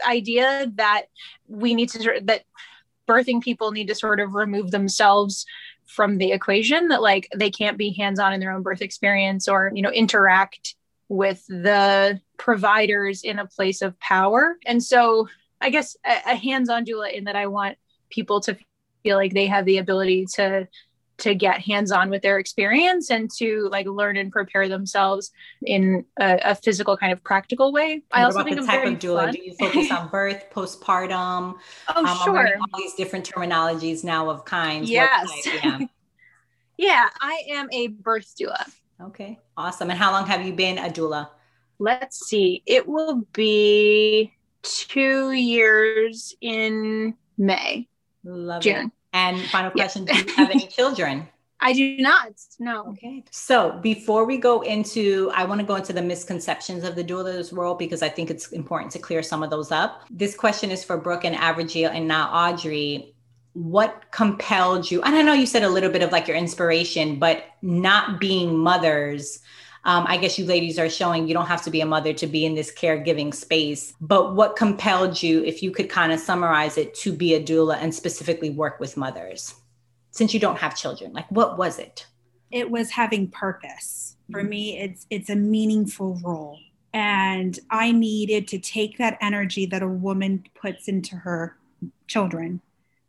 [0.07, 1.03] idea that
[1.47, 2.43] we need to that
[3.07, 5.45] birthing people need to sort of remove themselves
[5.85, 9.47] from the equation that like they can't be hands on in their own birth experience
[9.47, 10.75] or you know interact
[11.09, 14.57] with the providers in a place of power.
[14.65, 15.29] And so
[15.61, 17.77] I guess a, a hands-on doula in that I want
[18.09, 18.57] people to
[19.01, 20.67] feel like they have the ability to
[21.19, 25.31] to get hands-on with their experience and to like learn and prepare themselves
[25.61, 28.01] in a, a physical kind of practical way.
[28.11, 29.25] I also think the type of doula.
[29.25, 29.33] Fun.
[29.33, 31.53] Do you focus on birth, postpartum?
[31.95, 32.57] Oh, um, sure.
[32.59, 34.89] All these different terminologies now of kinds.
[34.89, 35.29] Yes.
[35.45, 35.79] Yeah.
[36.77, 38.69] yeah, I am a birth doula.
[38.99, 39.91] Okay, awesome.
[39.91, 41.29] And how long have you been a doula?
[41.79, 42.63] Let's see.
[42.65, 47.87] It will be two years in May.
[48.23, 48.87] Love June.
[48.87, 48.91] It.
[49.13, 51.27] And final question: Do you have any children?
[51.59, 52.33] I do not.
[52.59, 52.87] No.
[52.89, 53.23] Okay.
[53.31, 57.53] So before we go into, I want to go into the misconceptions of the doula's
[57.53, 60.03] role because I think it's important to clear some of those up.
[60.09, 63.13] This question is for Brooke and Avrigil and now Audrey
[63.53, 67.19] what compelled you and i know you said a little bit of like your inspiration
[67.19, 69.39] but not being mothers
[69.85, 72.27] um, i guess you ladies are showing you don't have to be a mother to
[72.27, 76.77] be in this caregiving space but what compelled you if you could kind of summarize
[76.77, 79.55] it to be a doula and specifically work with mothers
[80.11, 82.05] since you don't have children like what was it
[82.51, 84.49] it was having purpose for mm-hmm.
[84.49, 86.59] me it's it's a meaningful role
[86.93, 91.57] and i needed to take that energy that a woman puts into her
[92.07, 92.61] children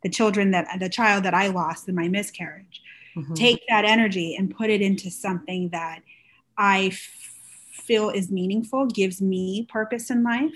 [0.05, 2.83] the children that the child that I lost in my miscarriage.
[3.17, 3.33] Mm-hmm.
[3.33, 6.03] Take that energy and put it into something that
[6.57, 6.97] I f-
[7.71, 10.55] feel is meaningful, gives me purpose in life.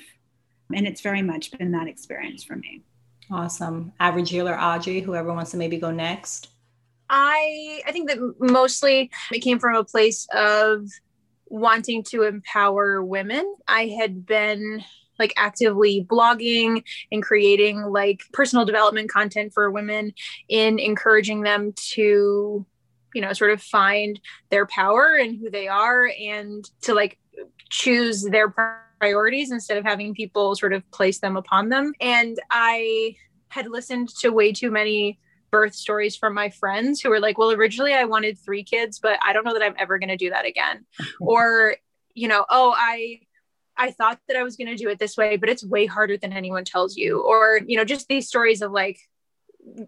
[0.74, 2.84] And it's very much been that experience for me.
[3.32, 3.92] Awesome.
[4.00, 6.50] Avrigil or Audrey, whoever wants to maybe go next.
[7.10, 10.88] I I think that mostly it came from a place of
[11.48, 13.56] wanting to empower women.
[13.68, 14.84] I had been
[15.18, 20.14] like actively blogging and creating like personal development content for women
[20.48, 22.66] in encouraging them to
[23.14, 27.18] you know sort of find their power and who they are and to like
[27.70, 28.54] choose their
[29.00, 33.16] priorities instead of having people sort of place them upon them and i
[33.50, 35.20] had listened to way too many
[35.52, 39.18] birth stories from my friends who were like well originally i wanted three kids but
[39.24, 40.86] i don't know that i'm ever going to do that again
[41.22, 41.76] or
[42.14, 43.20] you know oh i
[43.80, 46.18] I thought that I was going to do it this way, but it's way harder
[46.18, 47.22] than anyone tells you.
[47.22, 49.00] Or, you know, just these stories of like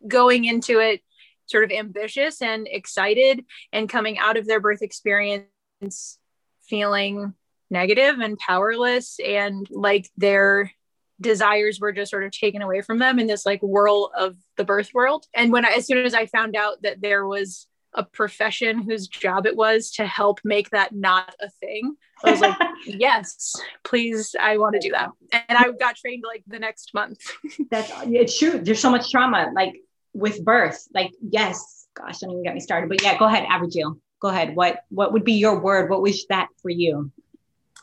[0.08, 1.02] going into it
[1.46, 6.18] sort of ambitious and excited and coming out of their birth experience
[6.64, 7.34] feeling
[7.70, 10.72] negative and powerless and like their
[11.20, 14.64] desires were just sort of taken away from them in this like whirl of the
[14.64, 15.26] birth world.
[15.34, 19.08] And when I, as soon as I found out that there was a profession whose
[19.08, 21.96] job it was to help make that not a thing.
[22.24, 25.10] I was like, yes, please, I want to do that.
[25.34, 27.20] And I got trained like the next month.
[27.70, 28.60] That's it's true.
[28.60, 29.76] There's so much trauma, like
[30.14, 30.88] with birth.
[30.94, 32.90] Like, yes, gosh, don't even get me started.
[32.90, 34.00] But yeah, go ahead, Avrigil.
[34.20, 34.56] Go ahead.
[34.56, 35.90] What what would be your word?
[35.90, 37.12] What was that for you?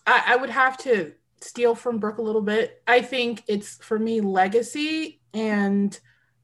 [0.06, 2.82] I, I would have to steal from Brooke a little bit.
[2.86, 5.98] I think it's for me legacy and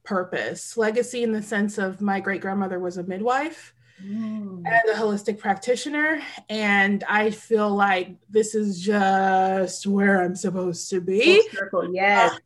[0.05, 0.76] purpose.
[0.76, 4.62] Legacy in the sense of my great grandmother was a midwife mm.
[4.64, 6.20] and a holistic practitioner.
[6.49, 11.49] And I feel like this is just where I'm supposed to be.
[11.51, 12.39] Circle, yes.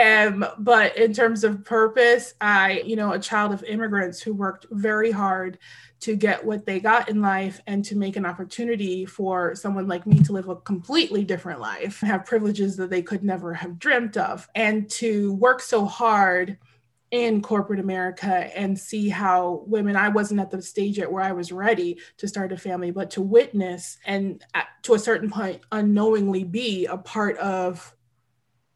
[0.00, 4.66] Um, but in terms of purpose, I, you know, a child of immigrants who worked
[4.70, 5.58] very hard
[6.00, 10.06] to get what they got in life and to make an opportunity for someone like
[10.06, 14.16] me to live a completely different life, have privileges that they could never have dreamt
[14.16, 16.56] of, and to work so hard
[17.10, 21.32] in corporate America and see how women, I wasn't at the stage yet where I
[21.32, 24.42] was ready to start a family, but to witness and
[24.82, 27.94] to a certain point unknowingly be a part of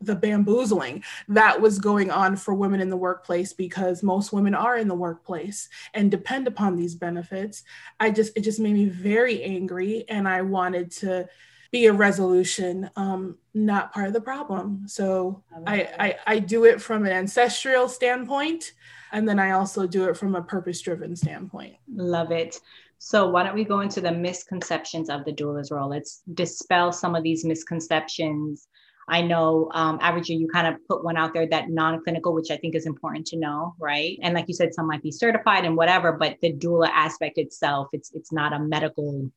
[0.00, 4.76] the bamboozling that was going on for women in the workplace because most women are
[4.76, 7.62] in the workplace and depend upon these benefits.
[8.00, 11.28] I just, it just made me very angry and I wanted to
[11.74, 14.84] be a resolution, um, not part of the problem.
[14.86, 18.74] So I, I, I do it from an ancestral standpoint,
[19.10, 21.74] and then I also do it from a purpose driven standpoint.
[21.92, 22.60] Love it.
[22.98, 25.88] So why don't we go into the misconceptions of the doula's role?
[25.88, 28.68] Let's dispel some of these misconceptions
[29.08, 32.74] I know, um, you kind of put one out there that non-clinical, which I think
[32.74, 34.18] is important to know, right?
[34.22, 37.88] And like you said, some might be certified and whatever, but the doula aspect itself,
[37.92, 39.30] it's it's not a medical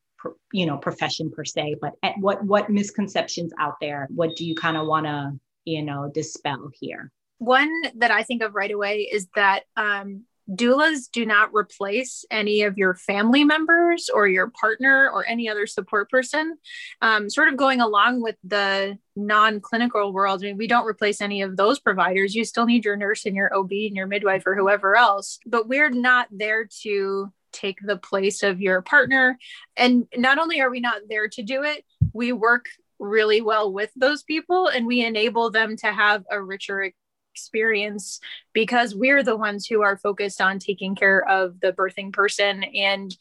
[0.52, 4.76] you know profession per se but what what misconceptions out there what do you kind
[4.76, 5.32] of want to
[5.64, 11.10] you know dispel here one that i think of right away is that um, doulas
[11.10, 16.10] do not replace any of your family members or your partner or any other support
[16.10, 16.56] person.
[17.02, 21.20] Um, sort of going along with the non clinical world, I mean, we don't replace
[21.20, 22.34] any of those providers.
[22.34, 25.68] You still need your nurse and your OB and your midwife or whoever else, but
[25.68, 29.38] we're not there to take the place of your partner.
[29.76, 32.66] And not only are we not there to do it, we work
[32.98, 36.92] really well with those people and we enable them to have a richer
[37.38, 38.20] experience
[38.52, 43.16] because we're the ones who are focused on taking care of the birthing person and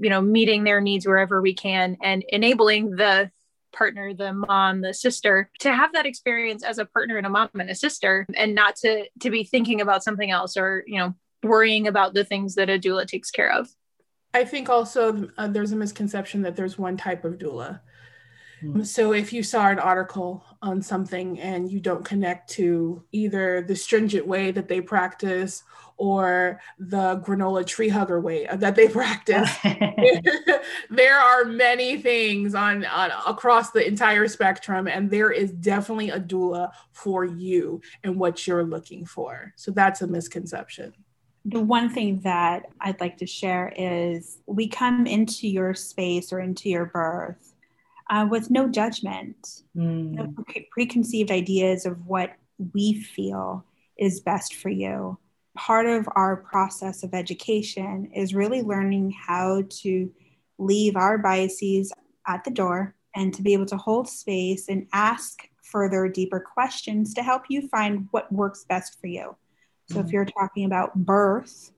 [0.00, 3.30] you know meeting their needs wherever we can and enabling the
[3.72, 7.48] partner the mom the sister to have that experience as a partner and a mom
[7.54, 11.14] and a sister and not to to be thinking about something else or you know
[11.42, 13.70] worrying about the things that a doula takes care of.
[14.32, 17.80] I think also uh, there's a misconception that there's one type of doula
[18.62, 18.86] Mm.
[18.86, 23.76] So if you saw an article on something and you don't connect to either the
[23.76, 25.62] stringent way that they practice
[25.96, 29.50] or the granola tree hugger way that they practice,
[30.90, 36.20] there are many things on, on across the entire spectrum, and there is definitely a
[36.20, 39.52] doula for you and what you're looking for.
[39.56, 40.94] So that's a misconception.
[41.46, 46.40] The one thing that I'd like to share is we come into your space or
[46.40, 47.54] into your birth
[48.10, 50.10] uh, with no judgment, mm.
[50.10, 52.32] no pre- preconceived ideas of what
[52.74, 53.64] we feel
[53.96, 55.16] is best for you.
[55.56, 60.12] Part of our process of education is really learning how to
[60.58, 61.92] leave our biases
[62.26, 67.14] at the door and to be able to hold space and ask further, deeper questions
[67.14, 69.36] to help you find what works best for you.
[69.88, 71.72] So, mm if you're talking about birth,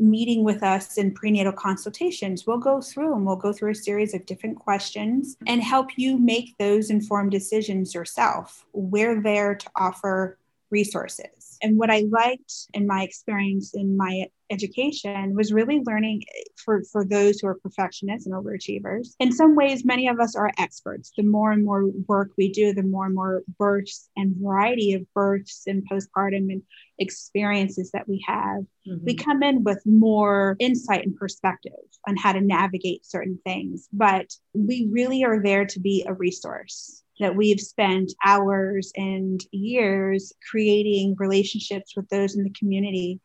[0.00, 4.14] meeting with us in prenatal consultations, we'll go through and we'll go through a series
[4.14, 8.66] of different questions and help you make those informed decisions yourself.
[8.72, 10.38] We're there to offer
[10.70, 11.39] resources.
[11.62, 16.22] And what I liked in my experience in my education was really learning
[16.56, 19.14] for, for those who are perfectionists and overachievers.
[19.20, 21.12] In some ways, many of us are experts.
[21.16, 25.02] The more and more work we do, the more and more births and variety of
[25.14, 26.62] births and postpartum and
[26.98, 29.04] experiences that we have, mm-hmm.
[29.04, 31.72] we come in with more insight and perspective
[32.06, 33.88] on how to navigate certain things.
[33.92, 40.32] But we really are there to be a resource that we've spent hours and years
[40.50, 43.20] creating relationships with those in the community.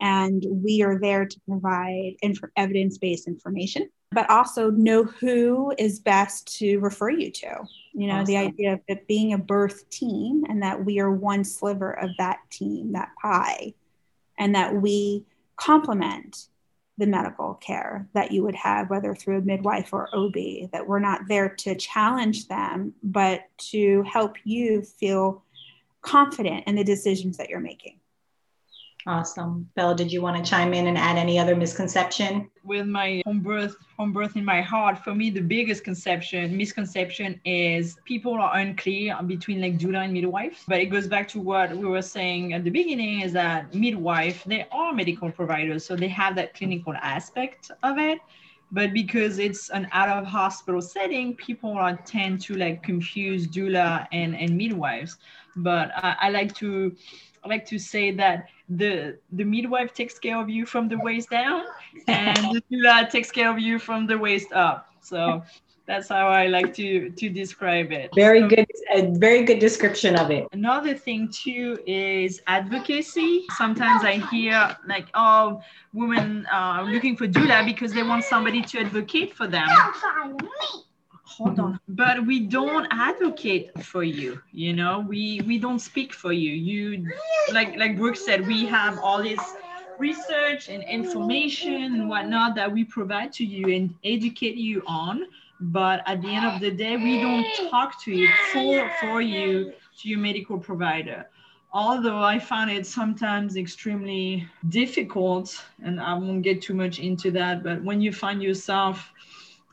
[0.00, 6.00] And we are there to provide inf- evidence based information, but also know who is
[6.00, 7.64] best to refer you to.
[7.92, 8.26] You know, awesome.
[8.26, 12.10] the idea of it being a birth team and that we are one sliver of
[12.18, 13.74] that team, that pie,
[14.38, 15.24] and that we
[15.56, 16.48] complement
[16.98, 21.00] the medical care that you would have, whether through a midwife or OB, that we're
[21.00, 25.42] not there to challenge them, but to help you feel
[26.02, 27.98] confident in the decisions that you're making.
[29.06, 29.68] Awesome.
[29.74, 32.50] Belle, did you want to chime in and add any other misconception?
[32.62, 37.38] With my home birth, home birth in my heart, for me, the biggest conception, misconception
[37.44, 40.64] is people are unclear between like doula and midwife.
[40.66, 44.42] But it goes back to what we were saying at the beginning is that midwife,
[44.44, 45.84] they are medical providers.
[45.84, 48.20] So they have that clinical aspect of it.
[48.72, 54.06] But because it's an out of hospital setting, people are tend to like confuse doula
[54.12, 55.18] and, and midwives.
[55.56, 56.96] But I, I like to
[57.44, 61.30] I like to say that the the midwife takes care of you from the waist
[61.30, 61.64] down,
[62.08, 64.88] and the doula takes care of you from the waist up.
[65.02, 65.42] So
[65.86, 68.10] that's how I like to to describe it.
[68.14, 70.48] Very so, good, a very good description of it.
[70.52, 73.44] Another thing too is advocacy.
[73.58, 75.60] Sometimes I hear like, oh,
[75.92, 79.68] women are looking for doula because they want somebody to advocate for them
[81.24, 81.72] hold on.
[81.74, 81.94] Mm-hmm.
[81.94, 85.04] But we don't advocate for you you know?
[85.08, 86.52] We we don't speak for you.
[86.52, 87.10] You
[87.52, 89.40] like like brooke said we have all this
[89.98, 95.26] research and information and whatnot that we provide to you and educate you on.
[95.60, 99.72] But at the end of the day we don't talk to you for for you
[100.00, 101.26] to your medical provider.
[101.72, 107.64] Although i find it sometimes extremely difficult and i won't get too much into that
[107.64, 109.10] but when you find yourself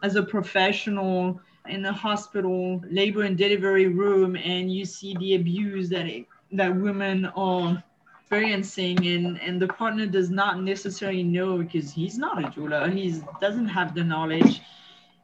[0.02, 5.90] as a professional in the hospital labor and delivery room and you see the abuse
[5.90, 7.82] that it, that women are
[8.22, 13.22] experiencing and and the partner does not necessarily know because he's not a doula he
[13.40, 14.62] doesn't have the knowledge.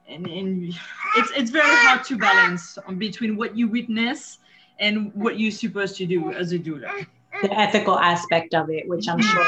[0.10, 0.74] And, and
[1.18, 4.40] it's it's very hard to balance between what you witness
[4.80, 7.08] and what you're supposed to do as a doula
[7.42, 9.46] the ethical aspect of it, which I'm sure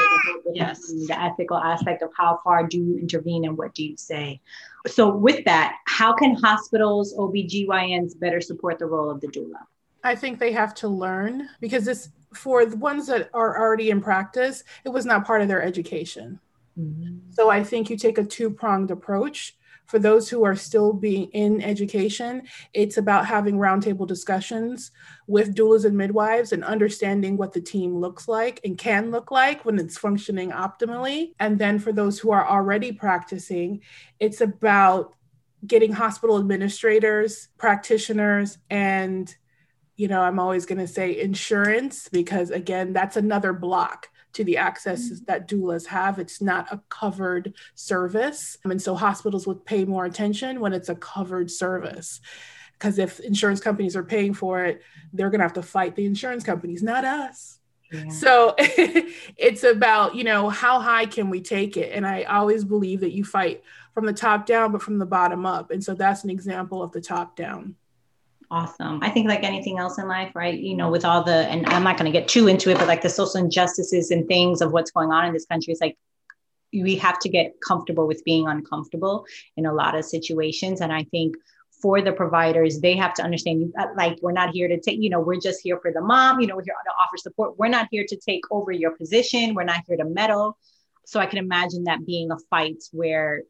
[0.52, 4.40] yes, the ethical aspect of how far do you intervene and what do you say.
[4.86, 9.66] So, with that, how can hospitals, OBGYNs better support the role of the doula?
[10.02, 14.00] I think they have to learn because this, for the ones that are already in
[14.00, 16.40] practice, it was not part of their education.
[16.78, 17.32] Mm-hmm.
[17.32, 19.56] So, I think you take a two pronged approach
[19.90, 24.92] for those who are still being in education, it's about having roundtable discussions
[25.26, 29.64] with doulas and midwives and understanding what the team looks like and can look like
[29.64, 31.34] when it's functioning optimally.
[31.40, 33.80] And then for those who are already practicing,
[34.20, 35.14] it's about
[35.66, 39.34] getting hospital administrators, practitioners, and
[39.96, 44.56] you know, I'm always going to say insurance because again, that's another block to the
[44.56, 45.24] access mm-hmm.
[45.26, 46.18] that doulas have.
[46.18, 48.56] It's not a covered service.
[48.64, 52.20] And so hospitals would pay more attention when it's a covered service.
[52.72, 56.06] Because if insurance companies are paying for it, they're going to have to fight the
[56.06, 57.58] insurance companies, not us.
[57.92, 58.08] Yeah.
[58.08, 61.92] So it's about, you know, how high can we take it?
[61.92, 63.62] And I always believe that you fight
[63.92, 65.70] from the top down, but from the bottom up.
[65.70, 67.74] And so that's an example of the top down.
[68.52, 68.98] Awesome.
[69.00, 70.58] I think like anything else in life, right?
[70.58, 72.88] You know, with all the, and I'm not going to get too into it, but
[72.88, 75.96] like the social injustices and things of what's going on in this country, it's like
[76.72, 79.24] we have to get comfortable with being uncomfortable
[79.56, 80.80] in a lot of situations.
[80.80, 81.36] And I think
[81.80, 85.10] for the providers, they have to understand uh, like we're not here to take, you
[85.10, 87.56] know, we're just here for the mom, you know, we're here to offer support.
[87.56, 89.54] We're not here to take over your position.
[89.54, 90.58] We're not here to meddle.
[91.06, 93.42] So I can imagine that being a fight where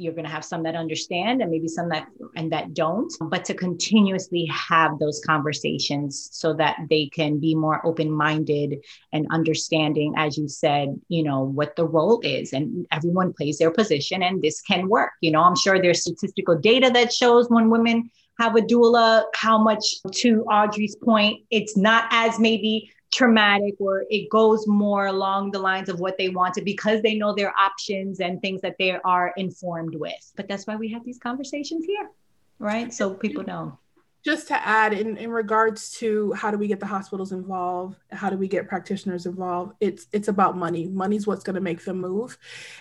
[0.00, 3.44] you're going to have some that understand and maybe some that and that don't but
[3.44, 8.82] to continuously have those conversations so that they can be more open-minded
[9.12, 13.70] and understanding as you said you know what the role is and everyone plays their
[13.70, 15.10] position and this can work.
[15.20, 19.58] You know i'm sure there's statistical data that shows when women have a doula how
[19.58, 25.58] much to audrey's point it's not as maybe traumatic or it goes more along the
[25.58, 29.32] lines of what they wanted because they know their options and things that they are
[29.36, 30.32] informed with.
[30.36, 32.10] But that's why we have these conversations here,
[32.58, 32.92] right?
[32.92, 33.78] So people know.
[34.22, 38.28] Just to add in, in regards to how do we get the hospitals involved, how
[38.28, 40.88] do we get practitioners involved, it's it's about money.
[40.88, 42.36] Money's what's going to make them move.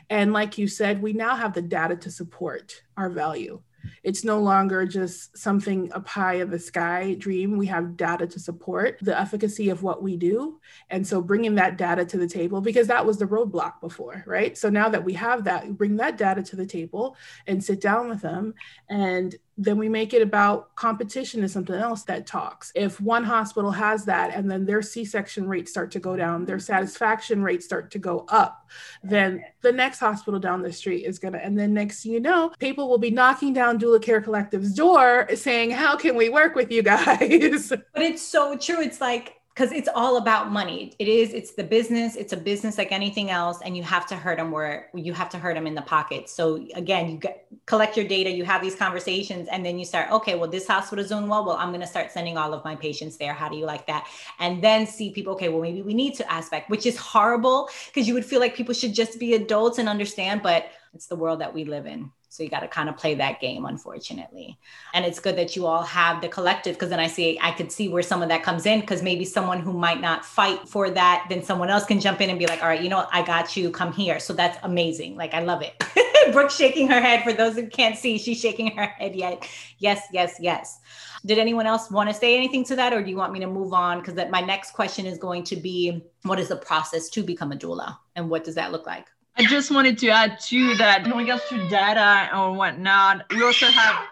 [0.10, 3.62] And like you said, we now have the data to support our value.
[4.04, 7.58] It's no longer just something a pie in the sky dream.
[7.58, 10.60] We have data to support the efficacy of what we do.
[10.90, 14.58] And so bringing that data to the table, because that was the roadblock before, right?
[14.58, 17.16] So now that we have that, bring that data to the table
[17.48, 18.54] and sit down with them
[18.90, 22.72] and then we make it about competition is something else that talks.
[22.76, 26.46] If one hospital has that and then their C section rates start to go down,
[26.46, 28.70] their satisfaction rates start to go up,
[29.04, 32.54] then the next hospital down the street is going to, and then next you know,
[32.60, 36.72] people will be knocking down Doula Care Collective's door saying, How can we work with
[36.72, 37.74] you guys?
[37.94, 38.82] But it's so true.
[38.82, 40.94] It's like, because it's all about money.
[41.00, 44.16] It is, it's the business, it's a business like anything else, and you have to
[44.16, 46.30] hurt them where you have to hurt them in the pocket.
[46.30, 50.12] So again, you get, collect your data, you have these conversations, and then you start,
[50.12, 51.44] okay, well, this hospital is doing well.
[51.46, 53.34] Well, I'm going to start sending all of my patients there.
[53.34, 54.08] How do you like that?
[54.40, 58.08] And then see people, okay, well, maybe we need to aspect, which is horrible because
[58.08, 61.42] you would feel like people should just be adults and understand, but it's the world
[61.42, 62.12] that we live in.
[62.32, 64.58] So you got to kind of play that game, unfortunately.
[64.94, 67.72] And it's good that you all have the collective because then I see, I could
[67.72, 70.92] see where some of that comes in because maybe someone who might not fight for
[70.92, 73.10] that, then someone else can jump in and be like, all right, you know, what?
[73.12, 74.20] I got you, come here.
[74.20, 75.16] So that's amazing.
[75.16, 75.84] Like, I love it.
[76.32, 77.24] Brooke shaking her head.
[77.24, 79.48] For those who can't see, she's shaking her head yet.
[79.80, 80.80] Yes, yes, yes.
[81.26, 83.48] Did anyone else want to say anything to that, or do you want me to
[83.48, 84.00] move on?
[84.00, 87.52] Because that my next question is going to be, what is the process to become
[87.52, 89.08] a doula, and what does that look like?
[89.40, 93.68] I just wanted to add too that in regards to data or whatnot, we also
[93.68, 94.08] have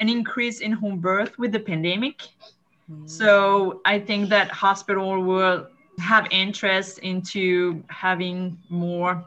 [0.00, 2.22] an increase in home birth with the pandemic.
[3.04, 5.66] So I think that hospital will
[5.98, 9.22] have interest into having more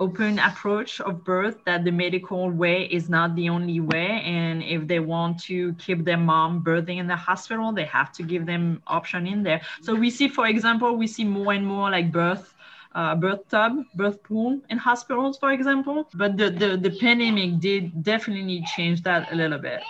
[0.00, 4.86] open approach of birth that the medical way is not the only way and if
[4.86, 8.80] they want to keep their mom birthing in the hospital they have to give them
[8.86, 12.54] option in there so we see for example we see more and more like birth
[12.94, 16.08] uh, birth tub, birth pool in hospitals, for example.
[16.14, 19.80] But the, the, the pandemic did definitely change that a little bit.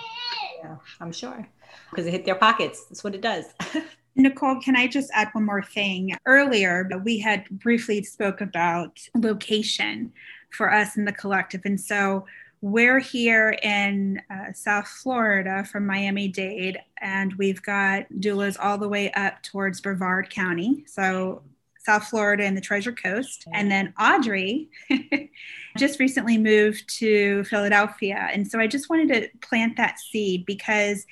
[0.62, 1.46] Yeah, I'm sure.
[1.90, 2.84] Because it hit their pockets.
[2.86, 3.46] That's what it does.
[4.16, 6.16] Nicole, can I just add one more thing?
[6.26, 10.12] Earlier, we had briefly spoke about location
[10.51, 11.62] for us in the collective.
[11.64, 12.26] And so
[12.61, 18.88] we're here in uh, South Florida from Miami Dade, and we've got doulas all the
[18.88, 20.84] way up towards Brevard County.
[20.88, 21.42] So
[21.89, 23.47] South Florida and the Treasure Coast.
[23.55, 24.68] And then Audrey
[25.78, 28.28] just recently moved to Philadelphia.
[28.30, 31.07] And so I just wanted to plant that seed because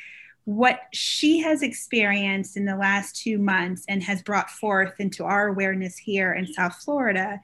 [0.44, 5.48] what she has experienced in the last two months and has brought forth into our
[5.48, 7.40] awareness here in South Florida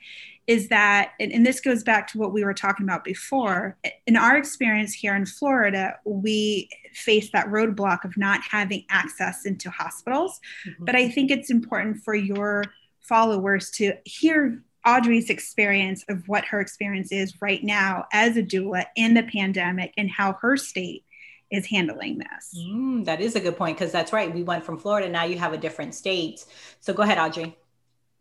[0.47, 4.37] is that, and, this goes back to what we were talking about before, in our
[4.37, 10.39] experience here in Florida, we face that roadblock of not having access into hospitals.
[10.69, 10.85] Mm-hmm.
[10.85, 12.65] But I think it's important for your
[13.03, 18.87] followers to hear Audrey's experience of what her experience is right now as a doula
[18.97, 21.05] in the pandemic and how her state
[21.51, 22.59] is handling this.
[22.59, 24.33] Mm, that is a good point because that's right.
[24.33, 26.45] We went from Florida, now you have a different state.
[26.81, 27.57] So go ahead, Audrey.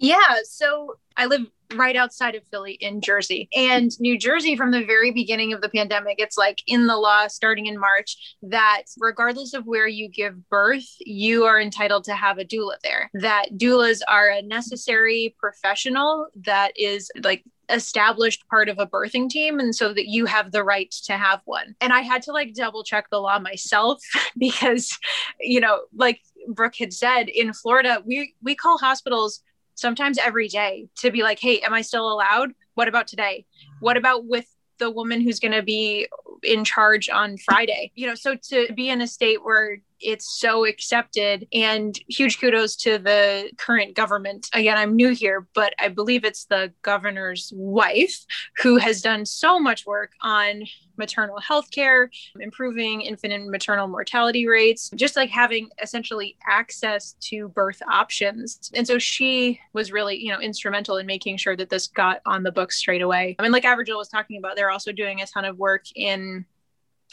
[0.01, 0.37] Yeah.
[0.43, 1.45] So I live
[1.75, 3.47] right outside of Philly in Jersey.
[3.55, 7.27] And New Jersey, from the very beginning of the pandemic, it's like in the law
[7.27, 12.39] starting in March that regardless of where you give birth, you are entitled to have
[12.39, 13.09] a doula there.
[13.13, 19.59] That doulas are a necessary professional that is like established part of a birthing team
[19.59, 22.53] and so that you have the right to have one and i had to like
[22.53, 24.03] double check the law myself
[24.37, 24.97] because
[25.39, 29.41] you know like brooke had said in florida we we call hospitals
[29.81, 32.53] sometimes every day to be like, hey, am I still allowed?
[32.75, 33.45] What about today?
[33.79, 34.45] What about with
[34.77, 36.07] the woman who's going to be
[36.43, 37.91] in charge on Friday?
[37.95, 42.75] You know, so to be in a state where it's so accepted and huge kudos
[42.77, 44.47] to the current government.
[44.53, 48.25] Again i'm new here but i believe it's the governor's wife
[48.61, 50.63] who has done so much work on
[50.97, 57.49] maternal health care improving infant and maternal mortality rates just like having essentially access to
[57.49, 58.71] birth options.
[58.73, 62.43] And so she was really you know instrumental in making sure that this got on
[62.43, 63.35] the books straight away.
[63.39, 66.45] I mean like Avrigil was talking about they're also doing a ton of work in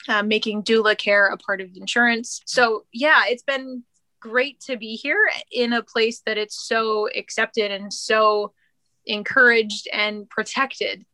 [0.06, 2.40] uh, making doula care a part of insurance.
[2.46, 3.82] So, yeah, it's been
[4.20, 8.52] great to be here in a place that it's so accepted and so
[9.06, 11.04] encouraged and protected.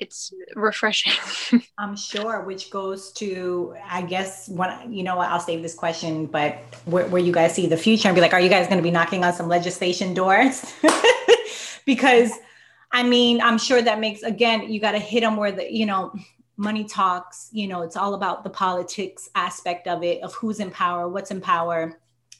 [0.00, 1.62] It's refreshing.
[1.78, 6.58] I'm sure, which goes to, I guess, when you know I'll save this question, but
[6.84, 8.82] where, where you guys see the future and be like, are you guys going to
[8.82, 10.72] be knocking on some legislation doors?
[11.86, 12.32] because
[12.94, 15.84] I mean, I'm sure that makes, again, you got to hit them where the, you
[15.84, 16.14] know,
[16.56, 20.70] money talks you know it's all about the politics aspect of it of who's in
[20.70, 21.98] power what's in power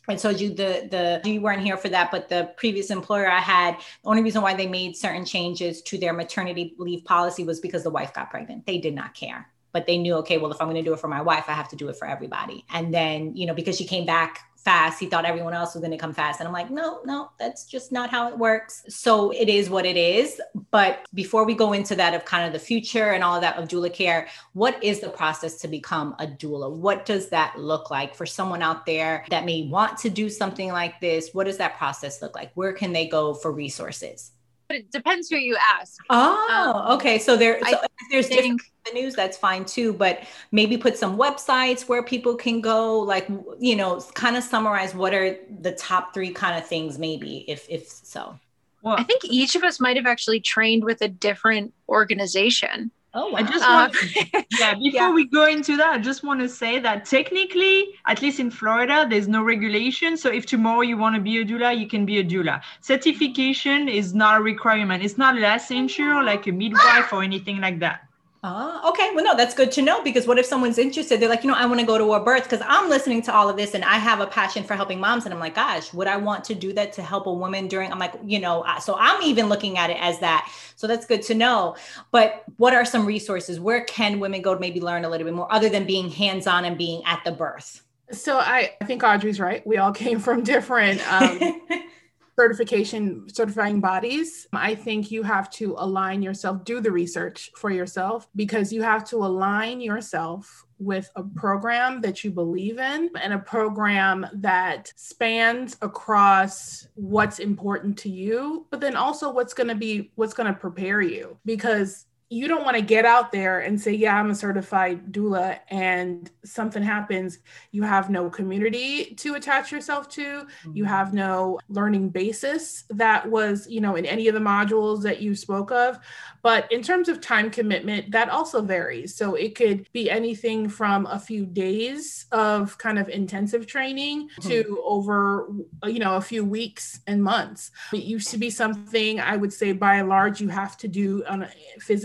[0.08, 3.40] I told you the the you weren't here for that, but the previous employer I
[3.40, 7.60] had, the only reason why they made certain changes to their maternity leave policy was
[7.60, 8.66] because the wife got pregnant.
[8.66, 9.48] They did not care.
[9.72, 11.52] But they knew, okay, well, if I'm going to do it for my wife, I
[11.52, 12.64] have to do it for everybody.
[12.70, 14.98] And then, you know, because she came back fast.
[14.98, 16.40] He thought everyone else was going to come fast.
[16.40, 18.84] And I'm like, no, no, that's just not how it works.
[18.88, 20.40] So it is what it is.
[20.70, 23.56] But before we go into that of kind of the future and all of that
[23.56, 26.70] of doula care, what is the process to become a doula?
[26.70, 30.72] What does that look like for someone out there that may want to do something
[30.72, 31.30] like this?
[31.32, 32.50] What does that process look like?
[32.54, 34.33] Where can they go for resources?
[34.68, 36.02] But it depends who you ask.
[36.10, 37.18] Oh, um, okay.
[37.18, 37.78] So there, so
[38.10, 39.14] there's think, different avenues.
[39.14, 39.92] That's fine too.
[39.92, 42.98] But maybe put some websites where people can go.
[43.00, 47.44] Like you know, kind of summarize what are the top three kind of things, maybe
[47.48, 48.38] if if so.
[48.82, 52.90] Well, I think each of us might have actually trained with a different organization.
[53.16, 53.38] Oh, wow.
[53.38, 53.94] I just want,
[54.34, 55.12] uh, yeah, before yeah.
[55.12, 59.06] we go into that, I just want to say that technically, at least in Florida,
[59.08, 60.16] there's no regulation.
[60.16, 62.60] So if tomorrow you want to be a doula, you can be a doula.
[62.80, 65.04] Certification is not a requirement.
[65.04, 68.08] It's not licensure like a midwife or anything like that.
[68.46, 69.10] Oh, okay.
[69.14, 71.18] Well, no, that's good to know because what if someone's interested?
[71.18, 73.34] They're like, you know, I want to go to a birth because I'm listening to
[73.34, 75.24] all of this and I have a passion for helping moms.
[75.24, 77.90] And I'm like, gosh, would I want to do that to help a woman during?
[77.90, 80.52] I'm like, you know, so I'm even looking at it as that.
[80.76, 81.76] So that's good to know.
[82.10, 83.58] But what are some resources?
[83.58, 86.46] Where can women go to maybe learn a little bit more other than being hands
[86.46, 87.82] on and being at the birth?
[88.12, 89.66] So I, I think Audrey's right.
[89.66, 91.62] We all came from different um,
[92.36, 98.28] certification certifying bodies i think you have to align yourself do the research for yourself
[98.34, 103.38] because you have to align yourself with a program that you believe in and a
[103.38, 110.10] program that spans across what's important to you but then also what's going to be
[110.16, 113.92] what's going to prepare you because you don't want to get out there and say,
[113.92, 117.38] Yeah, I'm a certified doula, and something happens.
[117.70, 120.22] You have no community to attach yourself to.
[120.22, 120.76] Mm-hmm.
[120.76, 125.20] You have no learning basis that was, you know, in any of the modules that
[125.20, 125.98] you spoke of.
[126.42, 129.14] But in terms of time commitment, that also varies.
[129.14, 134.48] So it could be anything from a few days of kind of intensive training mm-hmm.
[134.48, 135.48] to over,
[135.84, 137.70] you know, a few weeks and months.
[137.92, 141.24] It used to be something I would say by and large you have to do
[141.26, 141.50] on a,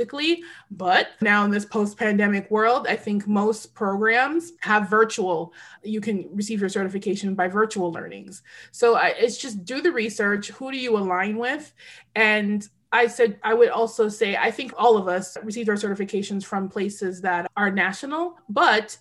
[0.09, 5.53] physically, but now in this post-pandemic world, I think most programs have virtual.
[5.83, 8.41] You can receive your certification by virtual learnings.
[8.71, 10.49] So I, it's just do the research.
[10.49, 11.73] Who do you align with?
[12.15, 16.43] And I said, I would also say, I think all of us received our certifications
[16.43, 18.97] from places that are national, but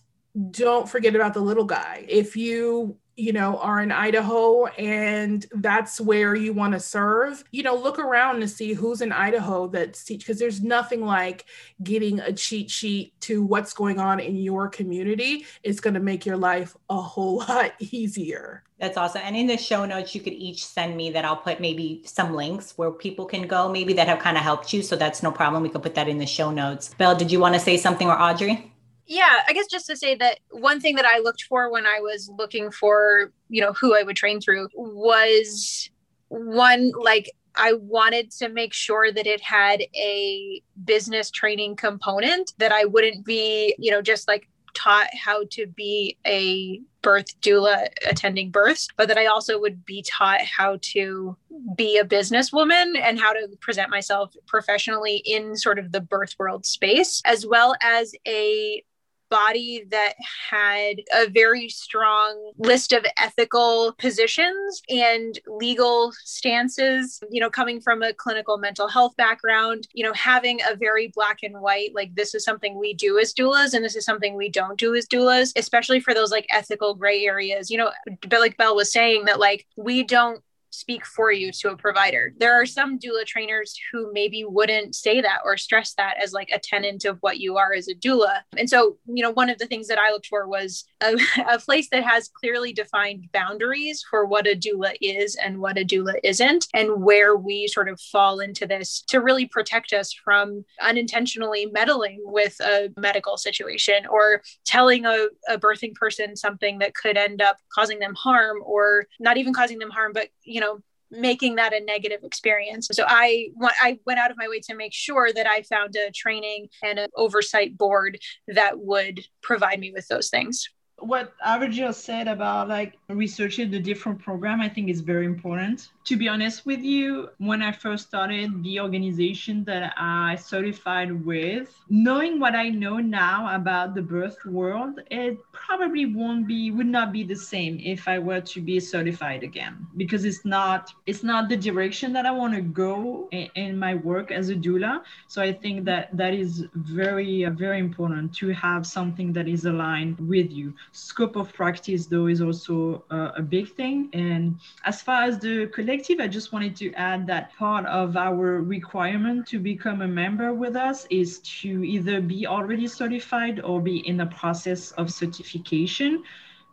[0.50, 2.04] don't forget about the little guy.
[2.06, 7.64] If you you know, are in Idaho and that's where you want to serve, you
[7.64, 11.46] know, look around to see who's in Idaho that's teach because there's nothing like
[11.82, 15.44] getting a cheat sheet to what's going on in your community.
[15.64, 18.62] It's going to make your life a whole lot easier.
[18.78, 19.22] That's awesome.
[19.24, 22.34] And in the show notes, you could each send me that I'll put maybe some
[22.34, 24.80] links where people can go, maybe that have kind of helped you.
[24.80, 25.64] So that's no problem.
[25.64, 26.94] We could put that in the show notes.
[26.96, 28.72] Belle, did you want to say something or Audrey?
[29.08, 31.98] Yeah i guess just to say that one thing that i looked for when i
[32.00, 35.90] was looking for you know who i would train through was
[36.28, 42.70] one like I wanted to make sure that it had a business training component that
[42.70, 48.50] I wouldn't be, you know, just like taught how to be a birth doula attending
[48.50, 51.36] births, but that I also would be taught how to
[51.74, 56.64] be a businesswoman and how to present myself professionally in sort of the birth world
[56.64, 58.84] space, as well as a
[59.30, 60.14] body that
[60.50, 68.02] had a very strong list of ethical positions and legal stances, you know, coming from
[68.02, 72.34] a clinical mental health background, you know, having a very black and white, like this
[72.34, 75.52] is something we do as doulas and this is something we don't do as doulas,
[75.56, 77.70] especially for those like ethical gray areas.
[77.70, 77.90] You know,
[78.28, 82.32] but like Belle was saying that like we don't speak for you to a provider.
[82.38, 86.50] There are some doula trainers who maybe wouldn't say that or stress that as like
[86.52, 88.40] a tenant of what you are as a doula.
[88.56, 91.16] And so, you know, one of the things that I looked for was a,
[91.50, 95.84] a place that has clearly defined boundaries for what a doula is and what a
[95.84, 100.64] doula isn't, and where we sort of fall into this to really protect us from
[100.80, 107.16] unintentionally meddling with a medical situation or telling a, a birthing person something that could
[107.16, 110.80] end up causing them harm or not even causing them harm, but, you know, know
[111.10, 112.88] making that a negative experience.
[112.92, 113.48] So i
[113.80, 116.98] i went out of my way to make sure that i found a training and
[116.98, 120.68] an oversight board that would provide me with those things
[121.00, 125.90] what Abigail said about like researching the different program, I think is very important.
[126.04, 131.78] To be honest with you, when I first started the organization that I certified with,
[131.88, 137.12] knowing what I know now about the birth world, it probably won't be would not
[137.12, 141.48] be the same if I were to be certified again because it's not it's not
[141.48, 145.02] the direction that I want to go in, in my work as a doula.
[145.28, 150.18] So I think that that is very very important to have something that is aligned
[150.28, 155.22] with you scope of practice though is also uh, a big thing and as far
[155.22, 160.02] as the collective i just wanted to add that part of our requirement to become
[160.02, 164.92] a member with us is to either be already certified or be in the process
[164.92, 166.22] of certification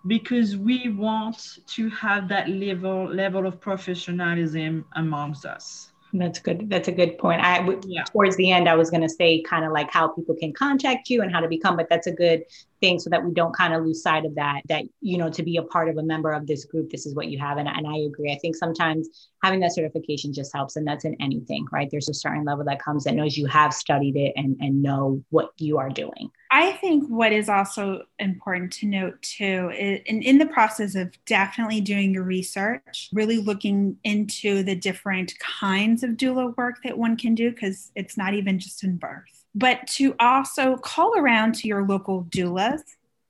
[0.07, 6.69] because we want to have that level level of professionalism amongst us that's good.
[6.69, 7.41] That's a good point.
[7.41, 8.03] I yeah.
[8.03, 11.09] towards the end, I was going to say kind of like how people can contact
[11.09, 12.43] you and how to become, but that's a good
[12.85, 14.61] thing so that we don't kind of lose sight of that.
[14.69, 17.15] That you know, to be a part of a member of this group, this is
[17.15, 18.31] what you have, and and I agree.
[18.31, 19.03] I think sometimes
[19.43, 21.89] having that certification just helps, and that's in anything, right?
[21.89, 25.23] There's a certain level that comes that knows you have studied it and and know
[25.29, 26.29] what you are doing.
[26.51, 31.07] I think what is also important to note too, is, in, in the process of
[31.25, 37.17] definitely doing your research, really looking into the different kinds of doula work that one
[37.17, 41.67] can do, because it's not even just in birth, but to also call around to
[41.67, 42.81] your local doulas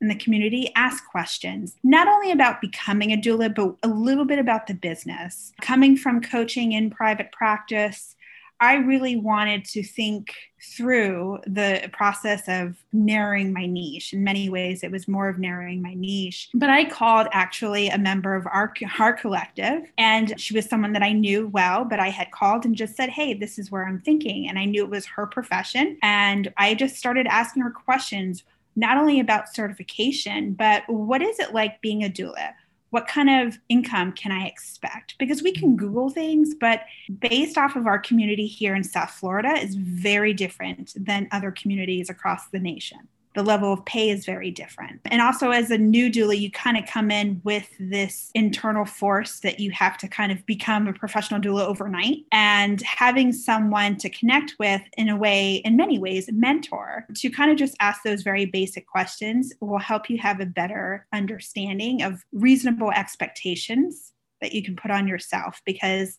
[0.02, 4.40] in the community, ask questions, not only about becoming a doula, but a little bit
[4.40, 5.54] about the business.
[5.62, 8.15] Coming from coaching in private practice,
[8.60, 14.14] I really wanted to think through the process of narrowing my niche.
[14.14, 16.50] In many ways, it was more of narrowing my niche.
[16.54, 21.04] But I called actually a member of our, our collective, and she was someone that
[21.04, 24.00] I knew well, but I had called and just said, Hey, this is where I'm
[24.02, 24.48] thinking.
[24.48, 25.98] And I knew it was her profession.
[26.02, 28.44] And I just started asking her questions,
[28.76, 32.54] not only about certification, but what is it like being a doula?
[32.90, 35.18] What kind of income can I expect?
[35.18, 36.82] Because we can Google things, but
[37.20, 42.10] based off of our community here in South Florida is very different than other communities
[42.10, 45.02] across the nation the level of pay is very different.
[45.06, 49.40] And also, as a new doula, you kind of come in with this internal force
[49.42, 52.26] that you have to kind of become a professional doula overnight.
[52.32, 57.52] And having someone to connect with, in a way, in many ways, mentor, to kind
[57.52, 62.24] of just ask those very basic questions will help you have a better understanding of
[62.32, 66.18] reasonable expectations that you can put on yourself because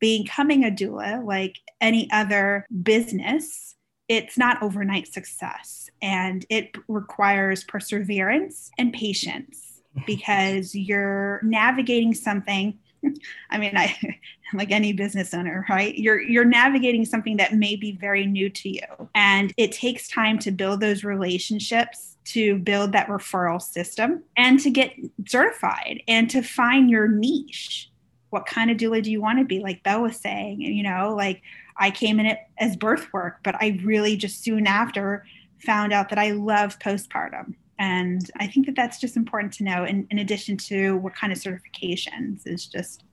[0.00, 3.73] becoming a doula, like any other business,
[4.08, 12.78] it's not overnight success and it requires perseverance and patience because you're navigating something
[13.50, 13.94] I mean, I
[14.54, 15.96] like any business owner, right?
[15.96, 19.08] You're you're navigating something that may be very new to you.
[19.14, 24.70] And it takes time to build those relationships to build that referral system and to
[24.70, 24.94] get
[25.26, 27.90] certified and to find your niche.
[28.30, 29.60] What kind of doula do you want to be?
[29.60, 31.42] Like Belle was saying, and you know, like
[31.76, 35.26] I came in it as birth work, but I really just soon after
[35.58, 37.54] found out that I love postpartum.
[37.78, 41.32] And I think that that's just important to know in, in addition to what kind
[41.32, 43.04] of certifications is just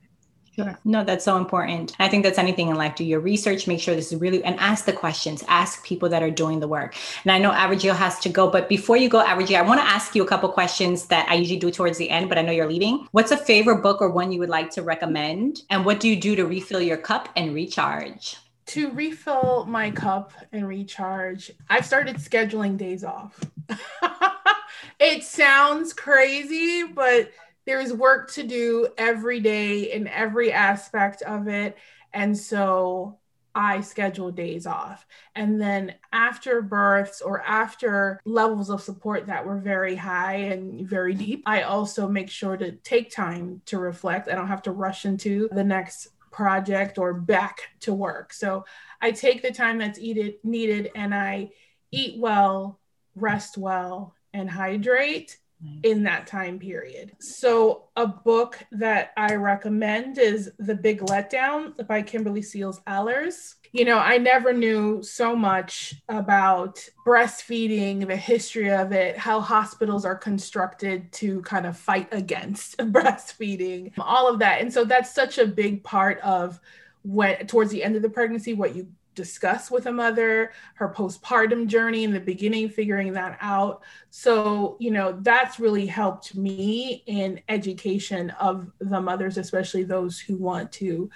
[0.54, 0.78] Sure.
[0.84, 1.96] No, that's so important.
[1.98, 2.96] I think that's anything in life.
[2.96, 6.22] Do your research, make sure this is really, and ask the questions, ask people that
[6.22, 6.96] are doing the work.
[7.24, 9.88] And I know Avrigil has to go, but before you go, Avrigil, I want to
[9.88, 12.52] ask you a couple questions that I usually do towards the end, but I know
[12.52, 13.08] you're leaving.
[13.12, 15.62] What's a favorite book or one you would like to recommend?
[15.70, 18.36] And what do you do to refill your cup and recharge?
[18.72, 23.38] To refill my cup and recharge, I've started scheduling days off.
[25.00, 27.34] it sounds crazy, but
[27.66, 31.78] there's work to do every day in every aspect of it.
[32.14, 33.20] And so
[33.54, 35.06] I schedule days off.
[35.36, 41.14] And then after births or after levels of support that were very high and very
[41.14, 44.30] deep, I also make sure to take time to reflect.
[44.30, 48.34] I don't have to rush into the next project or back to work.
[48.34, 48.66] So
[49.02, 51.52] I take the time that's needed, needed and I
[51.92, 52.80] eat well,
[53.16, 55.38] rest well, and hydrate
[55.84, 57.12] in that time period.
[57.20, 63.56] So, a book that I recommend is The Big Letdown by Kimberly Seals Allers.
[63.72, 70.04] You know, I never knew so much about breastfeeding, the history of it, how hospitals
[70.04, 74.62] are constructed to kind of fight against breastfeeding, all of that.
[74.62, 76.60] And so, that's such a big part of
[77.04, 81.68] when towards the end of the pregnancy, what you discuss with a mother, her postpartum
[81.68, 83.82] journey in the beginning, figuring that out.
[84.10, 90.38] So, you know, that's really helped me in education of the mothers, especially those who
[90.38, 91.10] want to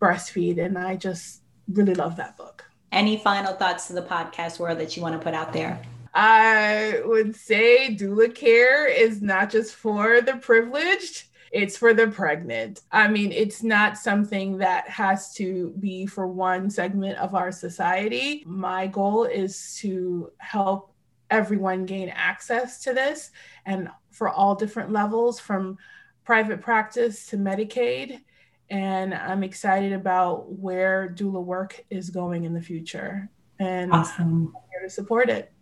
[0.00, 0.64] breastfeed.
[0.64, 2.64] And I just really love that book.
[2.92, 5.80] Any final thoughts to the podcast world that you want to put out there?
[6.12, 12.82] I would say doula care is not just for the privileged it's for the pregnant.
[12.92, 18.44] I mean, it's not something that has to be for one segment of our society.
[18.46, 20.94] My goal is to help
[21.28, 23.30] everyone gain access to this
[23.66, 25.78] and for all different levels from
[26.24, 28.20] private practice to Medicaid.
[28.68, 33.28] And I'm excited about where doula work is going in the future.
[33.58, 34.54] And awesome.
[34.54, 35.52] I'm here to support it.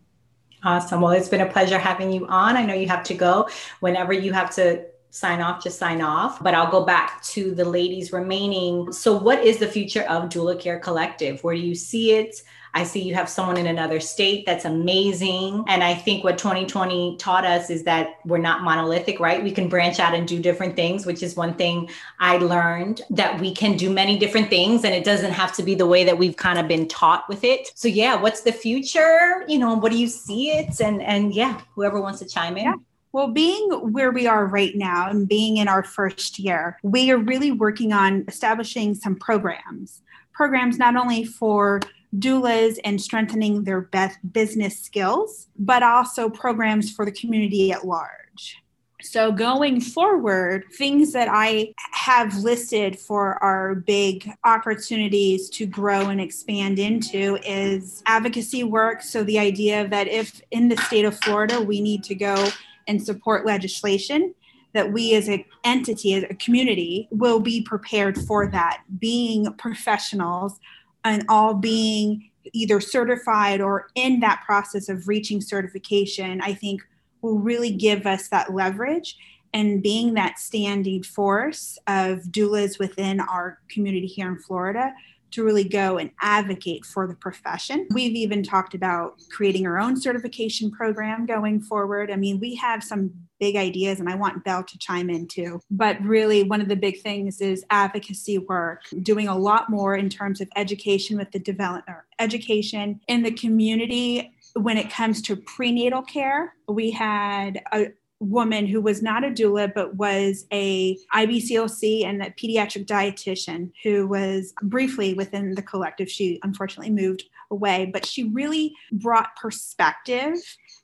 [0.63, 1.01] Awesome.
[1.01, 2.57] Well, it's been a pleasure having you on.
[2.57, 3.49] I know you have to go.
[3.81, 6.43] Whenever you have to sign off, just sign off.
[6.43, 8.93] But I'll go back to the ladies remaining.
[8.93, 11.43] So, what is the future of Doula Care Collective?
[11.43, 12.43] Where do you see it?
[12.75, 14.45] I see you have someone in another state.
[14.47, 15.65] That's amazing.
[15.69, 19.43] And I think what 2020 taught us is that we're not monolithic, right?
[19.43, 21.91] We can branch out and do different things, which is one thing
[22.21, 25.75] I learned that we can do many different things and it doesn't have to be
[25.75, 27.73] the way that we've kind of been taught with it.
[27.75, 29.45] So yeah, what's the future?
[29.49, 30.81] You know, what do you see it?
[30.81, 32.65] And and yeah, whoever wants to chime in.
[32.65, 32.75] Yeah.
[33.13, 37.19] Well, being where we are right now and being in our first year, we are
[37.19, 40.03] really working on establishing some programs.
[40.33, 41.81] Programs not only for
[42.17, 43.89] doulas and strengthening their
[44.33, 48.63] business skills, but also programs for the community at large.
[49.01, 56.21] So, going forward, things that I have listed for our big opportunities to grow and
[56.21, 59.03] expand into is advocacy work.
[59.03, 62.49] So, the idea that if in the state of Florida we need to go
[62.89, 64.35] and support legislation
[64.75, 70.59] that we as an entity, as a community, will be prepared for that, being professionals
[71.05, 76.83] and all being either certified or in that process of reaching certification, I think
[77.23, 79.17] will really give us that leverage
[79.55, 84.93] and being that standing force of doulas within our community here in Florida
[85.33, 87.87] to really go and advocate for the profession.
[87.93, 92.11] We've even talked about creating our own certification program going forward.
[92.11, 95.61] I mean, we have some big ideas and I want Belle to chime in too.
[95.71, 100.09] But really, one of the big things is advocacy work, doing a lot more in
[100.09, 106.03] terms of education with the development, education in the community when it comes to prenatal
[106.03, 106.55] care.
[106.67, 107.89] We had a,
[108.21, 114.07] woman who was not a doula but was a IBCLC and a pediatric dietitian who
[114.09, 116.11] was briefly within the collective.
[116.11, 120.35] She unfortunately moved away, but she really brought perspective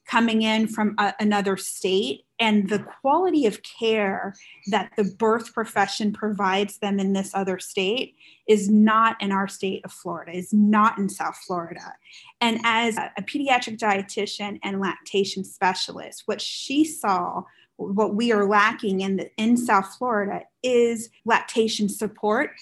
[0.07, 4.35] coming in from a, another state and the quality of care
[4.66, 8.16] that the birth profession provides them in this other state
[8.49, 11.95] is not in our state of Florida, is not in South Florida.
[12.41, 17.45] And as a, pediatric dietitian and lactation specialist, what she saw
[17.76, 22.53] what we are lacking in the, in South Florida is lactation support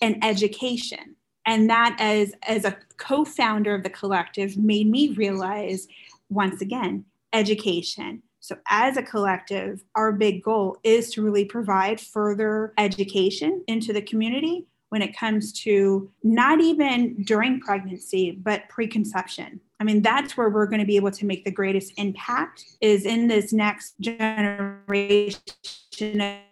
[0.00, 1.16] and education.
[1.46, 5.88] And that as as a co-founder of the collective made me realize
[6.28, 8.22] once again education.
[8.40, 14.02] So, as a collective, our big goal is to really provide further education into the
[14.02, 19.60] community when it comes to not even during pregnancy, but preconception.
[19.78, 23.06] I mean, that's where we're going to be able to make the greatest impact is
[23.06, 25.40] in this next generation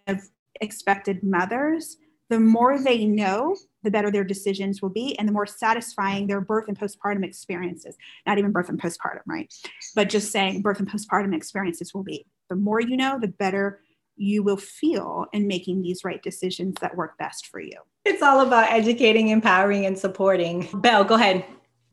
[0.07, 0.21] of
[0.61, 1.97] expected mothers.
[2.29, 6.41] The more they know, the better their decisions will be and the more satisfying their
[6.41, 7.95] birth and postpartum experiences.
[8.25, 9.51] Not even birth and postpartum, right?
[9.95, 12.25] But just saying birth and postpartum experiences will be.
[12.49, 13.81] The more you know, the better
[14.15, 17.77] you will feel in making these right decisions that work best for you.
[18.03, 20.67] It's all about educating, empowering, and supporting.
[20.73, 21.45] Belle, go ahead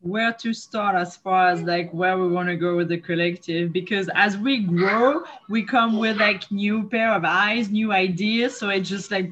[0.07, 3.71] where to start as far as like where we want to go with the collective
[3.73, 8.69] because as we grow we come with like new pair of eyes new ideas so
[8.69, 9.31] it's just like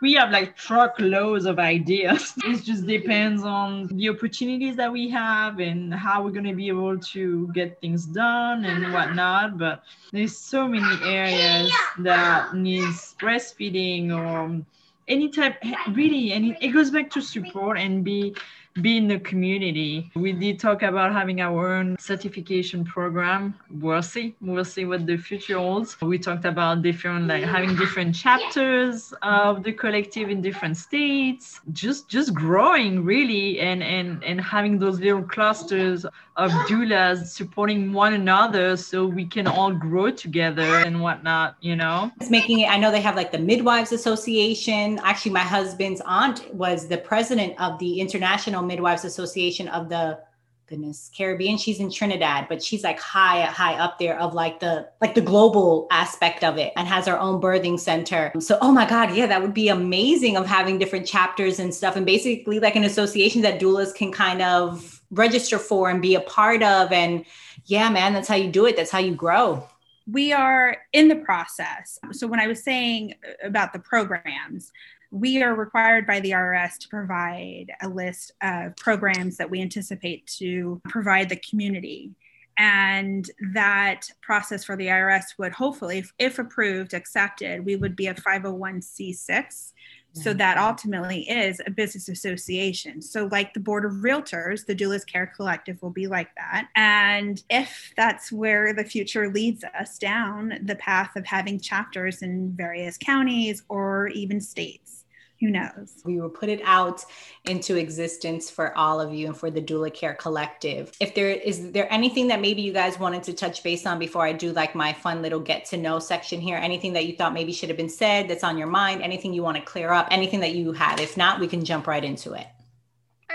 [0.00, 2.34] we have like truckloads of ideas.
[2.44, 6.68] It just depends on the opportunities that we have and how we're going to be
[6.68, 9.82] able to get things done and whatnot but
[10.12, 14.62] there's so many areas that needs breastfeeding or
[15.08, 15.56] any type
[15.92, 18.34] really and it goes back to support and be
[18.82, 20.10] be in the community.
[20.16, 23.54] We did talk about having our own certification program.
[23.70, 24.34] We'll see.
[24.40, 26.00] We'll see what the future holds.
[26.00, 32.08] We talked about different, like having different chapters of the collective in different states, just
[32.08, 36.04] just growing really, and and and having those little clusters
[36.36, 41.56] of doulas supporting one another so we can all grow together and whatnot.
[41.60, 42.68] You know, it's making it.
[42.68, 44.98] I know they have like the Midwives Association.
[45.04, 50.18] Actually, my husband's aunt was the president of the International Midwives Association of the
[50.66, 51.58] goodness Caribbean.
[51.58, 55.20] She's in Trinidad, but she's like high, high up there of like the like the
[55.20, 58.32] global aspect of it and has her own birthing center.
[58.38, 61.96] So oh my God, yeah, that would be amazing of having different chapters and stuff.
[61.96, 66.20] And basically like an association that doulas can kind of register for and be a
[66.20, 66.92] part of.
[66.92, 67.24] And
[67.66, 68.76] yeah, man, that's how you do it.
[68.76, 69.68] That's how you grow
[70.06, 71.98] we are in the process.
[72.12, 74.72] So, when I was saying about the programs,
[75.14, 80.26] we are required by the IRS to provide a list of programs that we anticipate
[80.26, 82.10] to provide the community.
[82.58, 88.08] And that process for the IRS would hopefully, if, if approved, accepted, we would be
[88.08, 89.72] a 501c6.
[90.16, 93.02] So that ultimately is a business association.
[93.02, 96.68] So, like the Board of Realtors, the Doulas Care Collective will be like that.
[96.76, 102.52] And if that's where the future leads us down the path of having chapters in
[102.52, 105.03] various counties or even states,
[105.40, 106.00] who knows?
[106.04, 107.04] We will put it out
[107.44, 110.92] into existence for all of you and for the Doula Care Collective.
[111.00, 114.24] If there is there anything that maybe you guys wanted to touch base on before
[114.24, 117.34] I do like my fun little get to know section here, anything that you thought
[117.34, 120.08] maybe should have been said that's on your mind, anything you want to clear up,
[120.10, 121.00] anything that you had.
[121.00, 122.46] If not, we can jump right into it.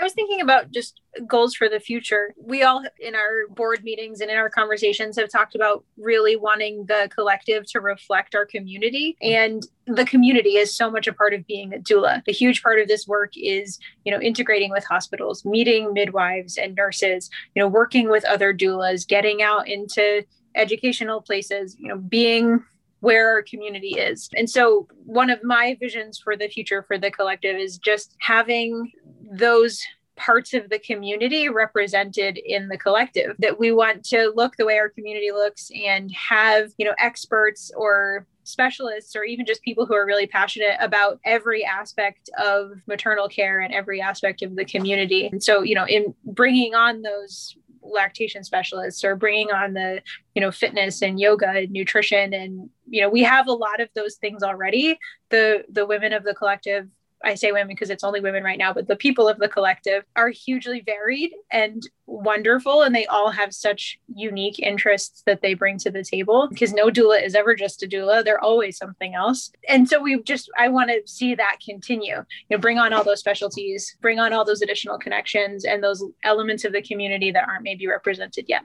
[0.00, 2.34] I was thinking about just goals for the future.
[2.42, 6.86] We all, in our board meetings and in our conversations, have talked about really wanting
[6.86, 9.16] the collective to reflect our community.
[9.20, 12.22] And the community is so much a part of being a doula.
[12.26, 16.74] A huge part of this work is, you know, integrating with hospitals, meeting midwives and
[16.74, 20.24] nurses, you know, working with other doulas, getting out into
[20.54, 22.64] educational places, you know, being
[23.00, 24.28] where our community is.
[24.36, 28.92] And so, one of my visions for the future for the collective is just having
[29.20, 29.82] those
[30.20, 34.78] parts of the community represented in the collective that we want to look the way
[34.78, 39.94] our community looks and have you know experts or specialists or even just people who
[39.94, 45.26] are really passionate about every aspect of maternal care and every aspect of the community.
[45.26, 50.02] And so you know in bringing on those lactation specialists or bringing on the
[50.34, 53.88] you know fitness and yoga and nutrition and you know we have a lot of
[53.94, 54.98] those things already.
[55.30, 56.88] The the women of the collective
[57.24, 60.04] I say women because it's only women right now, but the people of the collective
[60.16, 62.82] are hugely varied and wonderful.
[62.82, 66.86] And they all have such unique interests that they bring to the table because no
[66.88, 68.24] doula is ever just a doula.
[68.24, 69.52] They're always something else.
[69.68, 72.16] And so we just, I want to see that continue.
[72.16, 76.02] You know, bring on all those specialties, bring on all those additional connections and those
[76.24, 78.62] elements of the community that aren't maybe represented yet.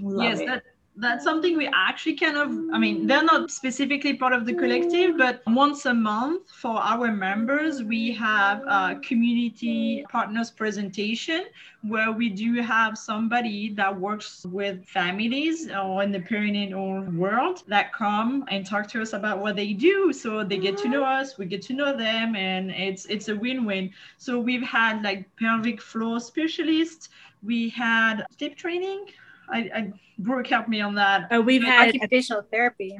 [0.00, 0.62] Love yes, that
[0.98, 5.18] that's something we actually kind of i mean they're not specifically part of the collective
[5.18, 11.44] but once a month for our members we have a community partners presentation
[11.88, 17.92] where we do have somebody that works with families or in the perinatal world that
[17.92, 20.12] come and talk to us about what they do.
[20.12, 23.36] So they get to know us we get to know them and it's it's a
[23.36, 23.92] win-win.
[24.18, 27.08] So we've had like pelvic floor specialists.
[27.42, 29.06] We had sleep training
[29.50, 31.28] I, I Brooke helped me on that.
[31.30, 32.98] Oh, we've had occupational therapy,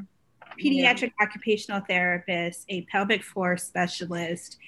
[0.58, 1.24] pediatric yeah.
[1.26, 4.58] occupational therapist, a pelvic floor specialist,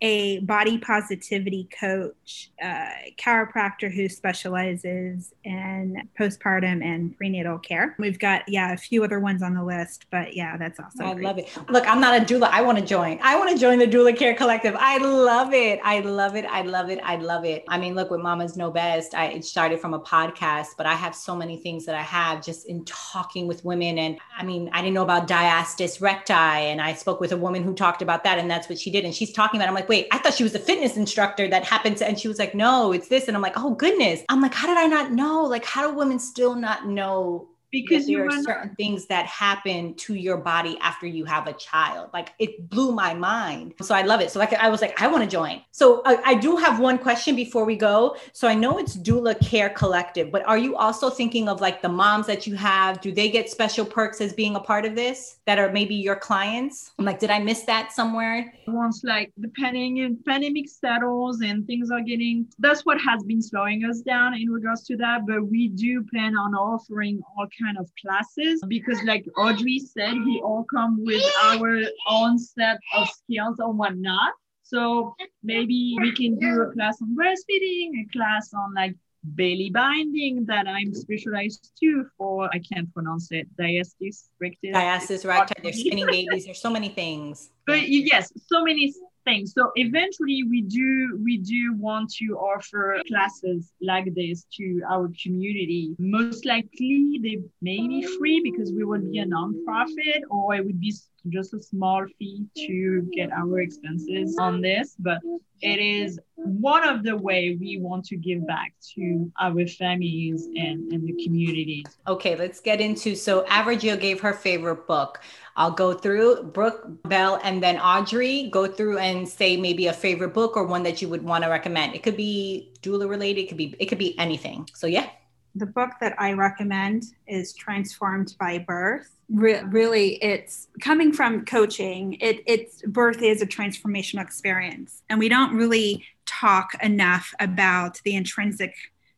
[0.00, 2.88] a body positivity coach, uh,
[3.18, 7.96] chiropractor who specializes in postpartum and prenatal care.
[7.98, 11.06] We've got, yeah, a few other ones on the list, but yeah, that's awesome.
[11.06, 11.24] I great.
[11.24, 11.48] love it.
[11.68, 12.48] Look, I'm not a doula.
[12.50, 13.18] I want to join.
[13.22, 14.76] I want to join the Doula Care Collective.
[14.78, 15.80] I love it.
[15.82, 16.44] I love it.
[16.44, 17.00] I love it.
[17.02, 17.64] I love it.
[17.68, 20.94] I mean, look, with Mamas Know Best, I it started from a podcast, but I
[20.94, 23.98] have so many things that I have just in talking with women.
[23.98, 27.62] And I mean, I didn't know about diastasis recti, and I spoke with a woman
[27.62, 29.04] who talked about that, and that's what she did.
[29.04, 29.68] And she's talking about.
[29.68, 32.28] I'm like, wait, I thought she was a fitness instructor that happened to, and she
[32.28, 33.28] was like, no, it's this.
[33.28, 34.22] And I'm like, oh goodness.
[34.28, 35.42] I'm like, how did I not know?
[35.44, 40.14] Like, how do women still not know because there are certain things that happen to
[40.14, 42.10] your body after you have a child.
[42.12, 43.74] Like it blew my mind.
[43.82, 44.30] So I love it.
[44.30, 45.62] So like I was like, I want to join.
[45.70, 48.16] So I, I, do have one question before we go.
[48.32, 51.88] So I know it's Doula Care Collective, but are you also thinking of like the
[51.88, 53.00] moms that you have?
[53.00, 56.16] Do they get special perks as being a part of this that are maybe your
[56.16, 56.92] clients?
[56.98, 58.54] I'm like, did I miss that somewhere?
[58.66, 63.84] Once like the pandemic, pandemic settles and things are getting, that's what has been slowing
[63.84, 65.26] us down in regards to that.
[65.26, 70.40] But we do plan on offering all kind of classes because like audrey said we
[70.44, 74.32] all come with our own set of skills or whatnot.
[74.62, 78.94] So maybe we can do a class on breastfeeding a class on like
[79.24, 85.54] belly binding that I'm specialized to for I can't pronounce it diastasis recti diastasis recti
[85.62, 87.50] they're spinning babies there's so many things.
[87.66, 88.94] But yes so many
[89.28, 89.52] things.
[89.52, 95.94] So eventually we do we do want to offer classes like this to our community.
[95.98, 100.80] Most likely they may be free because we would be a nonprofit or it would
[100.80, 100.94] be
[101.30, 104.96] just a small fee to get our expenses on this.
[104.98, 105.18] But
[105.60, 110.92] it is one of the way we want to give back to our families and,
[110.92, 111.86] and the communities.
[112.06, 115.20] Okay, let's get into so Avrigil gave her favorite book.
[115.56, 118.48] I'll go through Brooke, Belle, and then Audrey.
[118.50, 121.50] Go through and say maybe a favorite book or one that you would want to
[121.50, 121.94] recommend.
[121.94, 123.42] It could be doula related.
[123.42, 124.68] It could be it could be anything.
[124.74, 125.10] So yeah.
[125.54, 129.10] The book that I recommend is Transformed by Birth.
[129.28, 132.14] Re- really, it's coming from coaching.
[132.20, 138.14] It, it's birth is a transformational experience, and we don't really talk enough about the
[138.14, 138.74] intrinsic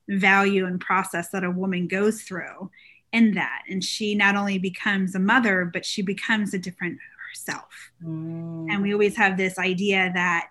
[0.09, 2.70] value and process that a woman goes through
[3.12, 3.62] in that.
[3.69, 6.98] And she not only becomes a mother, but she becomes a different
[7.31, 7.90] herself.
[8.05, 8.70] Mm.
[8.70, 10.48] And we always have this idea that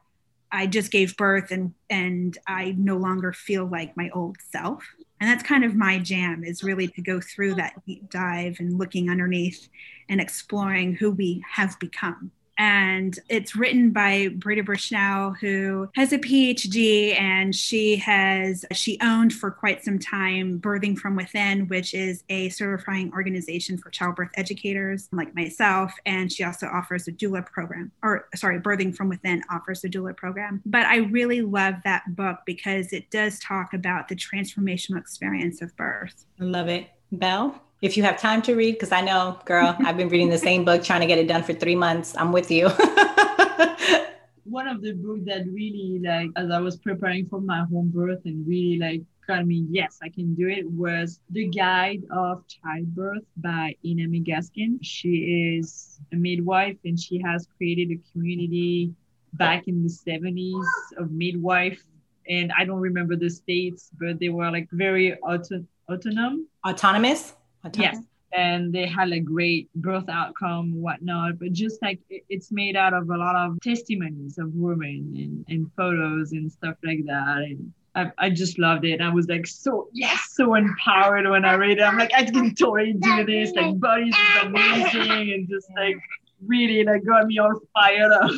[0.51, 4.83] I just gave birth and and I no longer feel like my old self.
[5.19, 8.77] And that's kind of my jam is really to go through that deep dive and
[8.77, 9.67] looking underneath
[10.07, 16.19] and exploring who we have become and it's written by Britta Bushnell, who has a
[16.19, 22.23] PhD, and she has she owned for quite some time Birthing from Within, which is
[22.27, 27.91] a certifying organization for childbirth educators like myself, and she also offers a doula program,
[28.03, 30.61] or sorry, Birthing from Within offers a doula program.
[30.65, 35.75] But I really love that book because it does talk about the transformational experience of
[35.77, 36.25] birth.
[36.41, 39.95] I love it, Belle if you have time to read, because I know, girl, I've
[39.95, 42.15] been reading the same book, trying to get it done for three months.
[42.17, 42.67] I'm with you.
[44.43, 48.21] One of the books that really, like, as I was preparing for my home birth
[48.25, 53.23] and really, like, got me, yes, I can do it, was The Guide of Childbirth
[53.37, 54.79] by Ina May Gaskin.
[54.81, 58.91] She is a midwife and she has created a community
[59.33, 60.65] back in the 70s
[60.97, 61.81] of midwife.
[62.27, 66.47] And I don't remember the states, but they were like very auto- autonomous.
[66.67, 67.33] Autonomous?
[67.73, 67.97] Yes.
[68.31, 71.39] And they had a great birth outcome, whatnot.
[71.39, 75.45] But just like it, it's made out of a lot of testimonies of women and,
[75.47, 77.37] and photos and stuff like that.
[77.37, 79.01] And I, I just loved it.
[79.01, 81.81] I was like so yes, so empowered when I read it.
[81.81, 83.51] I'm like, I can totally do this.
[83.53, 85.97] Like bodies is amazing and just like
[86.45, 88.31] really like got me all fired up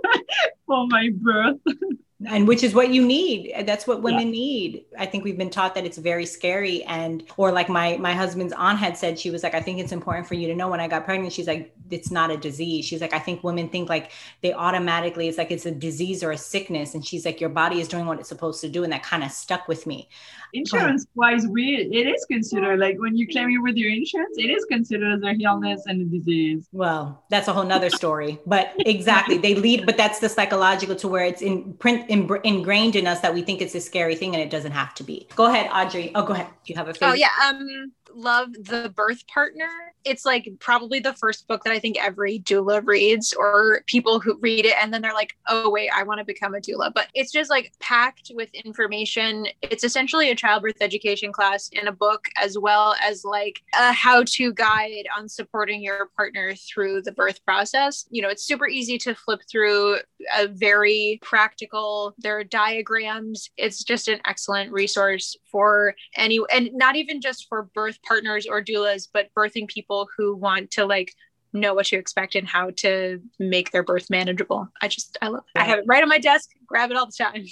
[0.66, 1.60] for my birth.
[2.26, 3.52] and which is what you need.
[3.52, 4.32] Uh, that's what women yeah.
[4.32, 4.84] need.
[4.98, 6.82] I think we've been taught that it's very scary.
[6.84, 9.92] And or like my my husband's aunt had said she was like i think it's
[9.92, 11.32] important for you to know when i got pregnant.
[11.32, 12.84] She's like it's not a disease.
[12.84, 16.32] She's like i think women think like they automatically it's like it's a disease or
[16.32, 16.94] a sickness.
[16.94, 18.82] And she's like your body is doing what it's supposed to do.
[18.82, 20.08] And that kind of stuck with me.
[20.54, 24.50] Insurance wise we it is considered like when you claim it with your insurance it
[24.50, 26.66] is considered as a illness and a disease.
[26.72, 28.40] Well that's a whole nother story.
[28.44, 32.96] But exactly they lead but that's the psychological to where it's in print in, ingrained
[32.96, 35.28] in us that we think it's a scary thing and it doesn't have to be.
[35.36, 36.10] Go ahead audrey.
[36.14, 36.46] Oh go ahead.
[36.64, 37.12] Do you have a favorite?
[37.12, 39.68] oh yeah um love The Birth Partner.
[40.04, 44.38] It's like probably the first book that I think every doula reads or people who
[44.40, 46.92] read it and then they're like, oh, wait, I want to become a doula.
[46.94, 49.46] But it's just like packed with information.
[49.62, 54.24] It's essentially a childbirth education class in a book, as well as like a how
[54.26, 58.06] to guide on supporting your partner through the birth process.
[58.10, 59.98] You know, it's super easy to flip through
[60.36, 63.50] a very practical, there are diagrams.
[63.56, 68.62] It's just an excellent resource for any, and not even just for birth partners or
[68.62, 71.14] doulas, but birthing people who want to like
[71.52, 74.68] know what to expect and how to make their birth manageable.
[74.82, 75.58] I just, I love it.
[75.58, 77.46] I have it right on my desk, grab it all the time.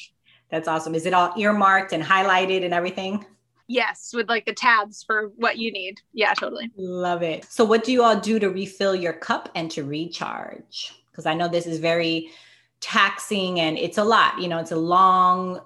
[0.50, 0.94] That's awesome.
[0.94, 3.24] Is it all earmarked and highlighted and everything?
[3.68, 6.00] Yes, with like the tabs for what you need.
[6.12, 6.70] Yeah, totally.
[6.76, 7.44] Love it.
[7.46, 10.94] So, what do you all do to refill your cup and to recharge?
[11.10, 12.30] Because I know this is very
[12.80, 14.40] taxing and it's a lot.
[14.40, 15.60] You know, it's a long,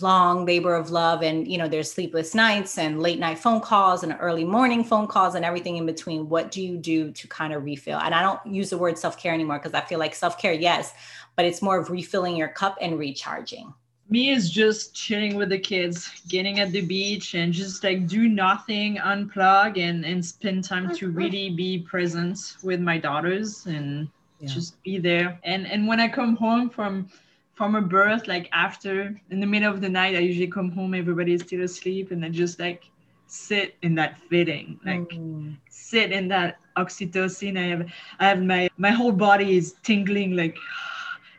[0.00, 1.22] long labor of love.
[1.22, 5.06] And, you know, there's sleepless nights and late night phone calls and early morning phone
[5.06, 6.28] calls and everything in between.
[6.28, 7.98] What do you do to kind of refill?
[7.98, 10.54] And I don't use the word self care anymore because I feel like self care,
[10.54, 10.94] yes,
[11.36, 13.74] but it's more of refilling your cup and recharging
[14.12, 18.28] me is just chilling with the kids getting at the beach and just like do
[18.28, 21.16] nothing unplug and and spend time to mm-hmm.
[21.16, 24.08] really be present with my daughters and
[24.38, 24.48] yeah.
[24.48, 27.08] just be there and and when i come home from
[27.54, 30.94] from a birth like after in the middle of the night i usually come home
[30.94, 32.84] everybody is still asleep and i just like
[33.26, 35.56] sit in that feeling like mm.
[35.70, 37.86] sit in that oxytocin i have
[38.20, 40.56] i have my my whole body is tingling like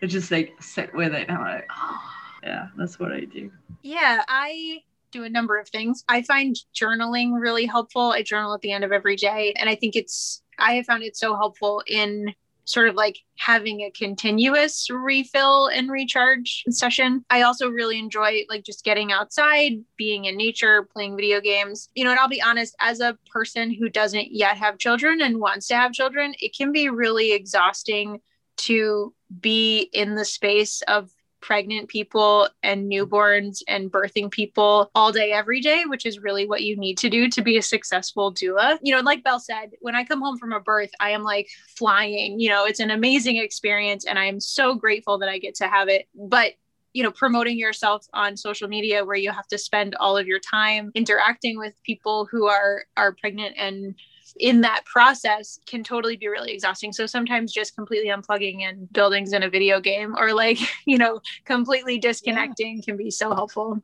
[0.02, 2.10] I just like sit with it i'm like oh
[2.44, 3.52] yeah, that's what I do.
[3.82, 6.04] Yeah, I do a number of things.
[6.10, 8.12] I find journaling really helpful.
[8.12, 9.54] I journal at the end of every day.
[9.58, 12.34] And I think it's, I have found it so helpful in
[12.66, 17.26] sort of like having a continuous refill and recharge session.
[17.30, 21.90] I also really enjoy like just getting outside, being in nature, playing video games.
[21.96, 25.40] You know, and I'll be honest, as a person who doesn't yet have children and
[25.40, 28.20] wants to have children, it can be really exhausting
[28.56, 31.10] to be in the space of
[31.44, 36.64] pregnant people and newborns and birthing people all day, every day, which is really what
[36.64, 38.80] you need to do to be a successful doula.
[38.82, 41.50] You know, like Belle said, when I come home from a birth, I am like
[41.78, 42.40] flying.
[42.40, 45.68] You know, it's an amazing experience and I am so grateful that I get to
[45.68, 46.08] have it.
[46.16, 46.54] But
[46.94, 50.40] you know promoting yourself on social media where you have to spend all of your
[50.40, 53.96] time interacting with people who are are pregnant and
[54.40, 56.92] in that process can totally be really exhausting.
[56.92, 61.22] So sometimes just completely unplugging and buildings in a video game or like, you know,
[61.46, 62.84] completely disconnecting yeah.
[62.84, 63.82] can be so helpful.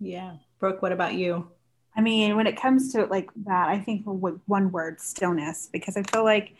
[0.00, 0.36] Yeah.
[0.58, 1.48] Brooke, what about you?
[1.96, 6.02] I mean, when it comes to like that, I think one word, stillness, because I
[6.02, 6.54] feel like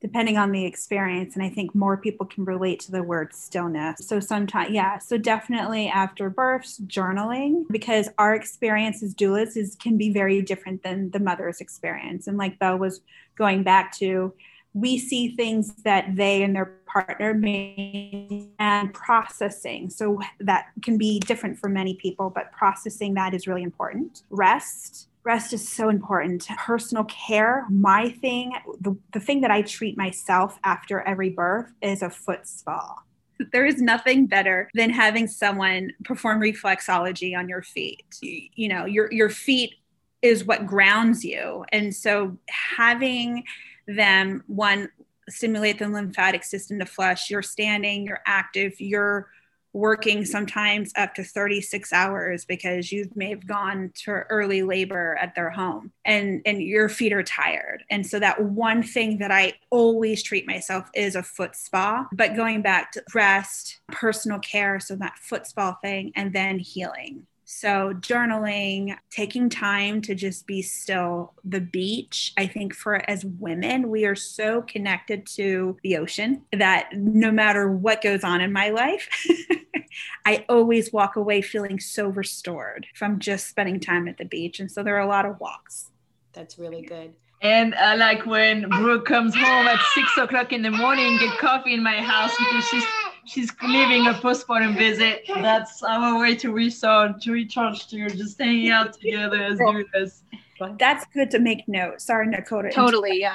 [0.00, 1.34] depending on the experience.
[1.34, 4.06] And I think more people can relate to the word stillness.
[4.06, 9.98] So sometimes, yeah, so definitely after births, journaling, because our experience as doulas is can
[9.98, 12.26] be very different than the mother's experience.
[12.26, 13.02] And like Belle was
[13.36, 14.32] going back to,
[14.72, 19.90] we see things that they and their partner may and processing.
[19.90, 24.22] So that can be different for many people, but processing that is really important.
[24.30, 26.46] Rest, rest is so important.
[26.58, 32.02] Personal care, my thing, the, the thing that I treat myself after every birth is
[32.02, 32.96] a foot spa.
[33.52, 38.04] There is nothing better than having someone perform reflexology on your feet.
[38.20, 39.76] You, you know, your your feet
[40.20, 41.64] is what grounds you.
[41.72, 43.44] And so having
[43.86, 44.90] them one
[45.28, 49.30] stimulate the lymphatic system to flush, you're standing, you're active, you're
[49.72, 55.34] working sometimes up to 36 hours because you may have gone to early labor at
[55.34, 57.84] their home and and your feet are tired.
[57.90, 62.36] And so that one thing that i always treat myself is a foot spa but
[62.36, 67.94] going back to rest personal care so that foot spa thing and then healing so,
[67.94, 72.32] journaling, taking time to just be still, the beach.
[72.38, 77.68] I think for as women, we are so connected to the ocean that no matter
[77.68, 79.08] what goes on in my life,
[80.24, 84.60] I always walk away feeling so restored from just spending time at the beach.
[84.60, 85.90] And so there are a lot of walks.
[86.32, 87.14] That's really good.
[87.42, 91.74] And uh, like when Brooke comes home at six o'clock in the morning, get coffee
[91.74, 92.84] in my house because she's
[93.26, 95.24] she's leaving a postpartum visit.
[95.28, 100.22] That's our way to recharge, to recharge, to just hanging out together as doulas.
[100.78, 102.00] That's good to make note.
[102.00, 102.70] Sorry, Dakota.
[102.70, 103.34] Totally, yeah.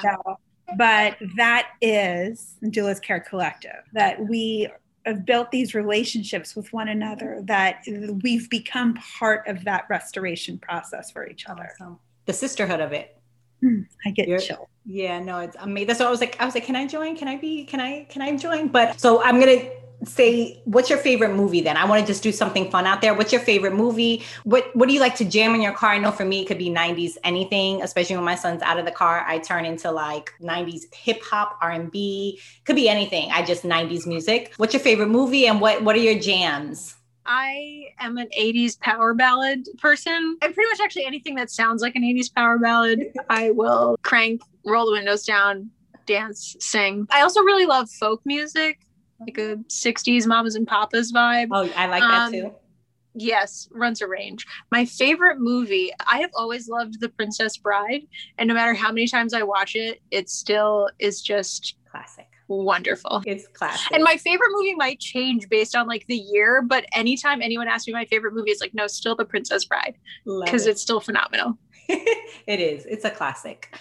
[0.76, 3.84] But that is Doulas Care Collective.
[3.92, 4.68] That we
[5.04, 7.40] have built these relationships with one another.
[7.44, 7.84] That
[8.22, 11.70] we've become part of that restoration process for each other.
[11.80, 11.98] Awesome.
[12.26, 13.15] The sisterhood of it.
[14.06, 14.68] I get You're, chill.
[14.84, 15.88] Yeah, no, it's amazing.
[15.88, 16.40] That's what I was like.
[16.40, 17.16] I was like, can I join?
[17.16, 17.64] Can I be?
[17.64, 18.04] Can I?
[18.04, 18.68] Can I join?
[18.68, 19.68] But so I'm gonna
[20.04, 21.76] say what's your favorite movie then?
[21.76, 23.14] I want to just do something fun out there.
[23.14, 24.24] What's your favorite movie?
[24.44, 25.90] What what do you like to jam in your car?
[25.90, 28.84] I know for me it could be 90s anything, especially when my son's out of
[28.84, 33.30] the car, I turn into like 90s hip hop, R&B, could be anything.
[33.32, 34.52] I just 90s music.
[34.56, 36.95] What's your favorite movie and what what are your jams?
[37.26, 40.36] I am an 80s power ballad person.
[40.42, 44.42] And pretty much actually anything that sounds like an 80s power ballad, I will crank,
[44.64, 45.70] roll the windows down,
[46.06, 47.06] dance, sing.
[47.10, 48.78] I also really love folk music,
[49.20, 51.48] like a 60s mamas and papas vibe.
[51.52, 52.54] Oh, I like that um, too.
[53.14, 54.46] Yes, runs a range.
[54.70, 58.02] My favorite movie, I have always loved The Princess Bride.
[58.36, 63.22] And no matter how many times I watch it, it still is just classic wonderful.
[63.26, 63.92] It's classic.
[63.92, 67.86] And my favorite movie might change based on like the year, but anytime anyone asks
[67.86, 70.70] me my favorite movie, it's like, no, still The Princess Bride because it.
[70.70, 71.58] it's still phenomenal.
[71.88, 72.86] it is.
[72.86, 73.76] It's a classic.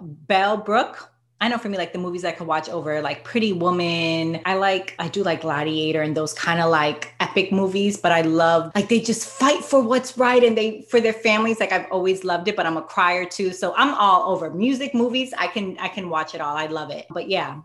[0.00, 1.10] Belle Brooke.
[1.40, 4.40] I know for me, like the movies I could watch over, like Pretty Woman.
[4.46, 8.22] I like, I do like Gladiator and those kind of like epic movies, but I
[8.22, 11.60] love like they just fight for what's right and they for their families.
[11.60, 13.52] Like I've always loved it, but I'm a crier too.
[13.52, 15.34] So I'm all over music, movies.
[15.36, 16.56] I can I can watch it all.
[16.56, 17.06] I love it.
[17.10, 17.60] But yeah,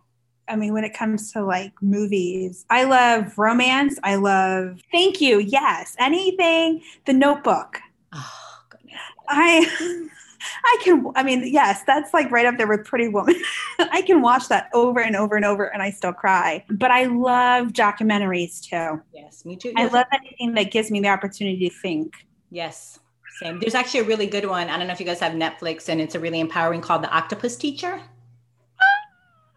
[0.50, 4.00] I mean, when it comes to like movies, I love romance.
[4.04, 5.40] I love, thank you.
[5.40, 5.96] Yes.
[6.00, 7.80] Anything, The Notebook.
[8.14, 9.00] Oh, goodness.
[9.28, 10.08] I.
[10.64, 13.36] I can, I mean, yes, that's like right up there with Pretty Woman.
[13.80, 16.64] I can watch that over and over and over and I still cry.
[16.70, 19.02] But I love documentaries too.
[19.14, 19.74] Yes, me too.
[19.76, 22.26] I love anything that gives me the opportunity to think.
[22.52, 23.00] Yes,
[23.40, 23.60] same.
[23.60, 24.70] There's actually a really good one.
[24.70, 27.12] I don't know if you guys have Netflix and it's a really empowering called The
[27.14, 28.02] Octopus Teacher.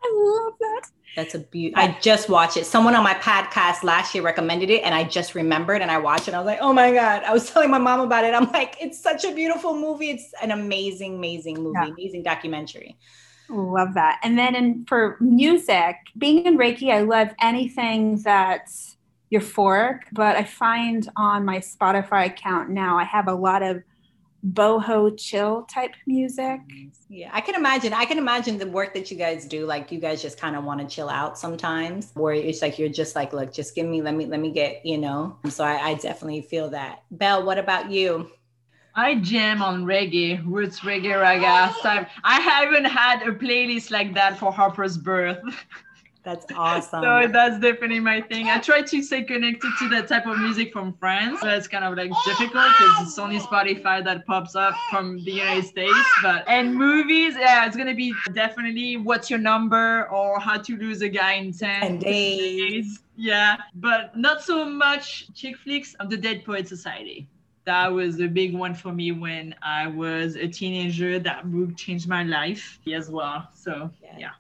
[0.05, 0.83] I love that.
[1.15, 1.75] That's a beauty.
[1.77, 2.65] I just watched it.
[2.65, 6.29] Someone on my podcast last year recommended it, and I just remembered and I watched
[6.29, 6.35] it.
[6.35, 7.23] I was like, oh my God.
[7.25, 8.35] I was telling my mom about it.
[8.35, 10.11] I'm like, it's such a beautiful movie.
[10.11, 11.93] It's an amazing, amazing movie, yeah.
[11.93, 12.97] amazing documentary.
[13.49, 14.19] Love that.
[14.23, 18.97] And then in, for music, being in Reiki, I love anything that's
[19.31, 23.83] euphoric, but I find on my Spotify account now, I have a lot of
[24.45, 26.61] boho chill type music.
[27.09, 27.93] Yeah, I can imagine.
[27.93, 29.67] I can imagine the work that you guys do.
[29.67, 32.89] Like you guys just kind of want to chill out sometimes, where it's like you're
[32.89, 35.37] just like, look, just give me, let me, let me get, you know.
[35.49, 37.05] So I, I definitely feel that.
[37.11, 38.31] Belle, what about you?
[38.95, 41.73] I jam on reggae, roots reggae ragga.
[41.75, 41.79] Oh.
[41.83, 45.39] So I haven't had a playlist like that for Harper's birth.
[46.25, 47.03] That's awesome.
[47.03, 48.47] so that's definitely my thing.
[48.47, 51.41] I try to stay connected to that type of music from France.
[51.43, 55.65] That's kind of like difficult because it's only Spotify that pops up from the United
[55.65, 55.99] States.
[56.23, 61.03] But and movies, yeah, it's gonna be definitely What's Your Number or How to Lose
[61.03, 62.39] a Guy in 10, days.
[62.39, 62.99] days.
[63.17, 67.29] Yeah, but not so much chick flicks of the Dead Poet Society
[67.65, 71.19] that was a big one for me when I was a teenager.
[71.21, 73.49] That book changed my life as well.
[73.55, 74.17] So yeah.
[74.19, 74.31] yeah.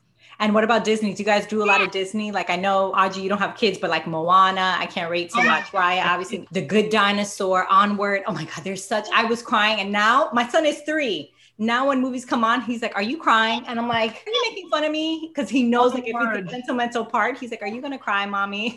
[0.42, 1.14] And what about Disney?
[1.14, 2.32] Do you guys do a lot of Disney?
[2.32, 5.38] Like I know Audrey, you don't have kids, but like Moana, I can't rate so
[5.38, 5.66] oh much.
[5.66, 8.24] Raya, obviously, The Good Dinosaur, Onward.
[8.26, 9.06] Oh my God, there's such.
[9.14, 11.32] I was crying, and now my son is three.
[11.58, 14.42] Now when movies come on, he's like, "Are you crying?" And I'm like, "Are you
[14.50, 17.52] making fun of me?" Because he knows oh like if it's a sentimental part, he's
[17.52, 18.76] like, "Are you gonna cry, mommy?"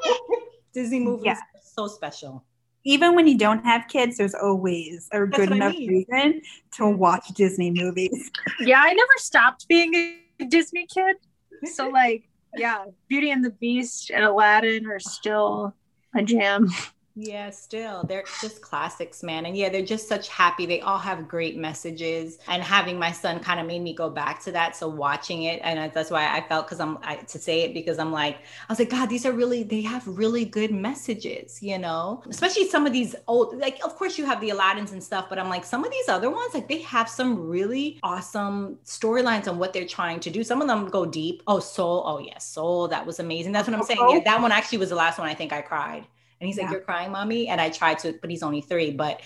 [0.72, 1.32] Disney movies yeah.
[1.32, 2.42] are so special
[2.88, 6.06] even when you don't have kids, there's always a That's good enough I mean.
[6.08, 6.42] reason
[6.76, 8.30] to watch Disney movies.
[8.60, 11.16] Yeah, I never stopped being a Disney kid.
[11.64, 15.74] So like, yeah, Beauty and the Beast and Aladdin are still
[16.14, 16.68] a jam.
[17.18, 18.04] Yeah, still.
[18.04, 19.46] They're just classics, man.
[19.46, 20.66] And yeah, they're just such happy.
[20.66, 22.38] They all have great messages.
[22.46, 24.76] And having my son kind of made me go back to that.
[24.76, 27.98] So watching it, and that's why I felt because I'm I, to say it because
[27.98, 31.78] I'm like, I was like, God, these are really, they have really good messages, you
[31.78, 32.22] know?
[32.28, 35.38] Especially some of these old, like, of course you have the Aladdins and stuff, but
[35.38, 39.56] I'm like, some of these other ones, like, they have some really awesome storylines on
[39.58, 40.44] what they're trying to do.
[40.44, 41.42] Some of them go deep.
[41.46, 42.02] Oh, Soul.
[42.04, 42.88] Oh, yes, Soul.
[42.88, 43.52] That was amazing.
[43.52, 44.10] That's what I'm oh, saying.
[44.10, 46.06] Yeah, that one actually was the last one I think I cried.
[46.40, 46.64] And he's yeah.
[46.64, 47.48] like, You're crying, mommy.
[47.48, 48.90] And I tried to, but he's only three.
[48.90, 49.20] But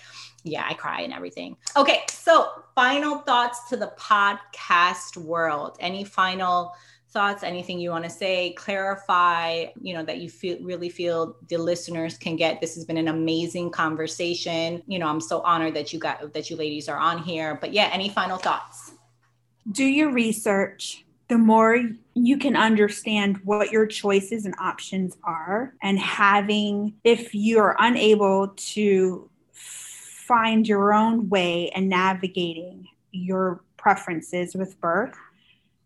[0.44, 1.56] yeah, I cry and everything.
[1.76, 2.02] Okay.
[2.08, 5.76] So, final thoughts to the podcast world.
[5.80, 6.74] Any final
[7.12, 11.58] thoughts anything you want to say clarify you know that you feel really feel the
[11.58, 15.92] listeners can get this has been an amazing conversation you know i'm so honored that
[15.92, 18.92] you got that you ladies are on here but yeah any final thoughts
[19.72, 21.80] do your research the more
[22.14, 29.30] you can understand what your choices and options are and having if you're unable to
[29.52, 35.16] find your own way and navigating your preferences with birth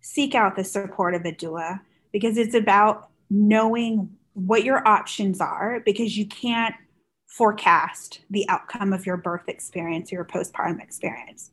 [0.01, 1.79] seek out the support of a doula
[2.11, 6.75] because it's about knowing what your options are because you can't
[7.27, 11.51] forecast the outcome of your birth experience or your postpartum experience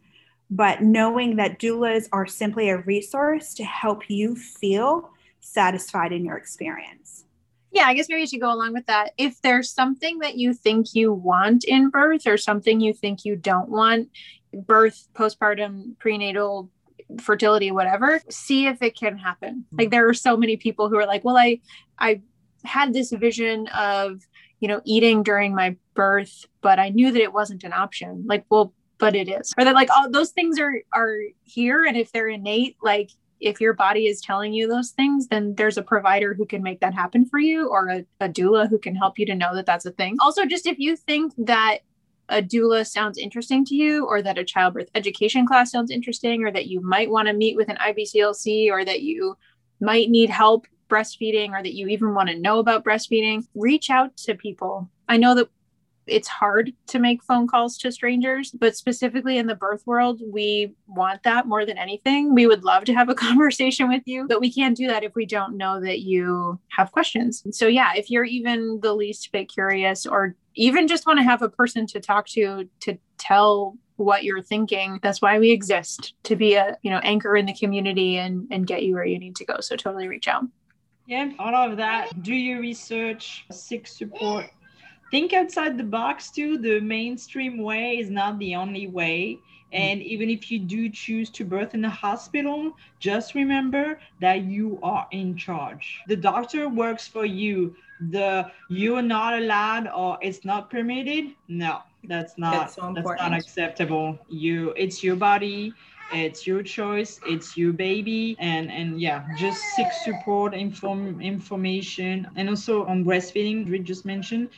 [0.52, 5.10] but knowing that doulas are simply a resource to help you feel
[5.40, 7.26] satisfied in your experience.
[7.72, 9.14] Yeah, I guess maybe you should go along with that.
[9.18, 13.38] If there's something that you think you want in birth or something you think you
[13.38, 14.10] don't want,
[14.54, 16.70] birth, postpartum, prenatal,
[17.22, 19.66] fertility, whatever, see if it can happen.
[19.68, 19.76] Mm-hmm.
[19.80, 21.62] Like there are so many people who are like, well, I
[21.98, 22.22] I
[22.66, 24.22] had this vision of,
[24.60, 28.26] you know, eating during my birth, but I knew that it wasn't an option.
[28.28, 29.54] Like, well, but it is.
[29.58, 31.84] Or that like all those things are are here.
[31.84, 33.10] And if they're innate, like
[33.42, 36.80] if your body is telling you those things, then there's a provider who can make
[36.80, 39.66] that happen for you or a, a doula who can help you to know that
[39.66, 40.16] that's a thing.
[40.22, 41.80] Also, just if you think that
[42.30, 46.52] a doula sounds interesting to you, or that a childbirth education class sounds interesting, or
[46.52, 49.36] that you might want to meet with an IBCLC, or that you
[49.82, 54.16] might need help breastfeeding, or that you even want to know about breastfeeding, reach out
[54.16, 54.90] to people.
[55.10, 55.50] I know that
[56.08, 60.74] it's hard to make phone calls to strangers, but specifically in the birth world, we
[60.88, 62.34] want that more than anything.
[62.34, 65.16] We would love to have a conversation with you, but we can't do that if
[65.16, 67.44] we don't know that you have questions.
[67.52, 71.42] So, yeah, if you're even the least bit curious or even just want to have
[71.42, 76.36] a person to talk to to tell what you're thinking that's why we exist to
[76.36, 79.36] be a you know anchor in the community and and get you where you need
[79.36, 80.44] to go so totally reach out
[81.06, 84.50] yeah all of that do your research seek support
[85.12, 86.58] think outside the box too.
[86.58, 89.40] The mainstream way is not the only way.
[89.72, 89.78] Hmm.
[89.78, 94.80] And even if you do choose to birth in a hospital, just remember that you
[94.82, 96.00] are in charge.
[96.08, 97.76] The doctor works for you.
[98.10, 101.36] The you are not allowed or it's not permitted.
[101.48, 104.18] No, that's not that's, so that's not acceptable.
[104.30, 105.74] You it's your body,
[106.12, 108.36] it's your choice, it's your baby.
[108.40, 112.28] And and yeah, just seek support, inform information.
[112.36, 114.50] And also on breastfeeding, we just mentioned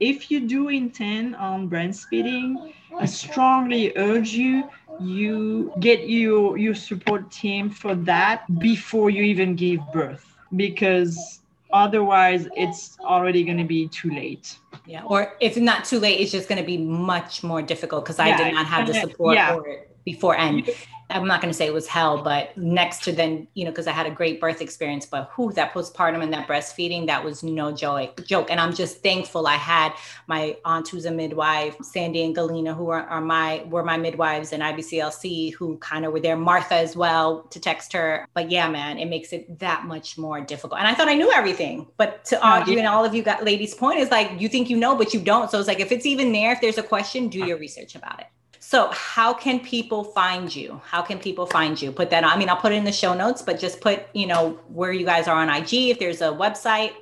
[0.00, 4.68] if you do intend on breastfeeding, I strongly urge you
[5.00, 11.40] you get your your support team for that before you even give birth because
[11.72, 14.58] otherwise it's already going to be too late.
[14.86, 15.04] Yeah.
[15.04, 18.36] Or if not too late it's just going to be much more difficult because i
[18.36, 19.54] did not have the support yeah.
[19.54, 20.68] for it before and
[21.10, 23.86] I'm not going to say it was hell, but next to then, you know, because
[23.86, 27.42] I had a great birth experience, but who that postpartum and that breastfeeding, that was
[27.42, 28.50] no joy, joke.
[28.50, 29.92] And I'm just thankful I had
[30.26, 34.52] my aunt who's a midwife, Sandy and Galena, who are, are my, were my midwives
[34.52, 38.26] in IBCLC, who kind of were there, Martha as well to text her.
[38.34, 40.78] But yeah, man, it makes it that much more difficult.
[40.78, 43.44] And I thought I knew everything, but to uh, you and all of you got
[43.44, 45.50] ladies' point is like, you think you know, but you don't.
[45.50, 48.20] So it's like, if it's even there, if there's a question, do your research about
[48.20, 48.26] it.
[48.70, 50.80] So, how can people find you?
[50.84, 51.90] How can people find you?
[51.90, 52.30] Put that on.
[52.30, 54.92] I mean, I'll put it in the show notes, but just put, you know, where
[54.92, 56.92] you guys are on IG, if there's a website.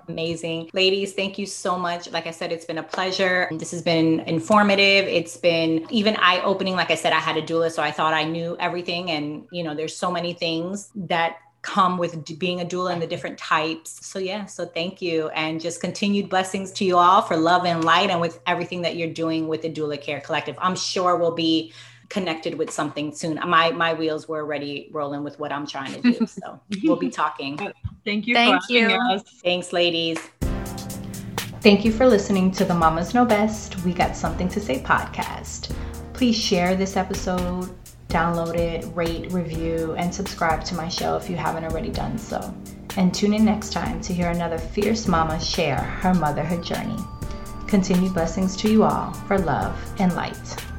[0.07, 0.69] Amazing.
[0.73, 2.09] Ladies, thank you so much.
[2.11, 3.49] Like I said, it's been a pleasure.
[3.51, 5.05] This has been informative.
[5.05, 6.75] It's been even eye opening.
[6.75, 9.11] Like I said, I had a doula, so I thought I knew everything.
[9.11, 13.07] And, you know, there's so many things that come with being a doula and the
[13.07, 14.05] different types.
[14.05, 15.29] So, yeah, so thank you.
[15.29, 18.95] And just continued blessings to you all for love and light and with everything that
[18.95, 20.55] you're doing with the Doula Care Collective.
[20.59, 21.71] I'm sure we'll be
[22.11, 23.39] connected with something soon.
[23.47, 26.27] My my wheels were already rolling with what I'm trying to do.
[26.41, 27.57] So we'll be talking.
[28.05, 28.33] Thank you.
[28.33, 29.19] Thank you.
[29.43, 30.19] Thanks, ladies.
[31.61, 33.83] Thank you for listening to the Mamas Know Best.
[33.83, 35.73] We got something to say podcast.
[36.13, 37.69] Please share this episode,
[38.07, 42.53] download it, rate, review, and subscribe to my show if you haven't already done so.
[42.97, 46.97] And tune in next time to hear another fierce mama share her motherhood journey.
[47.67, 50.70] Continued blessings to you all for love and light.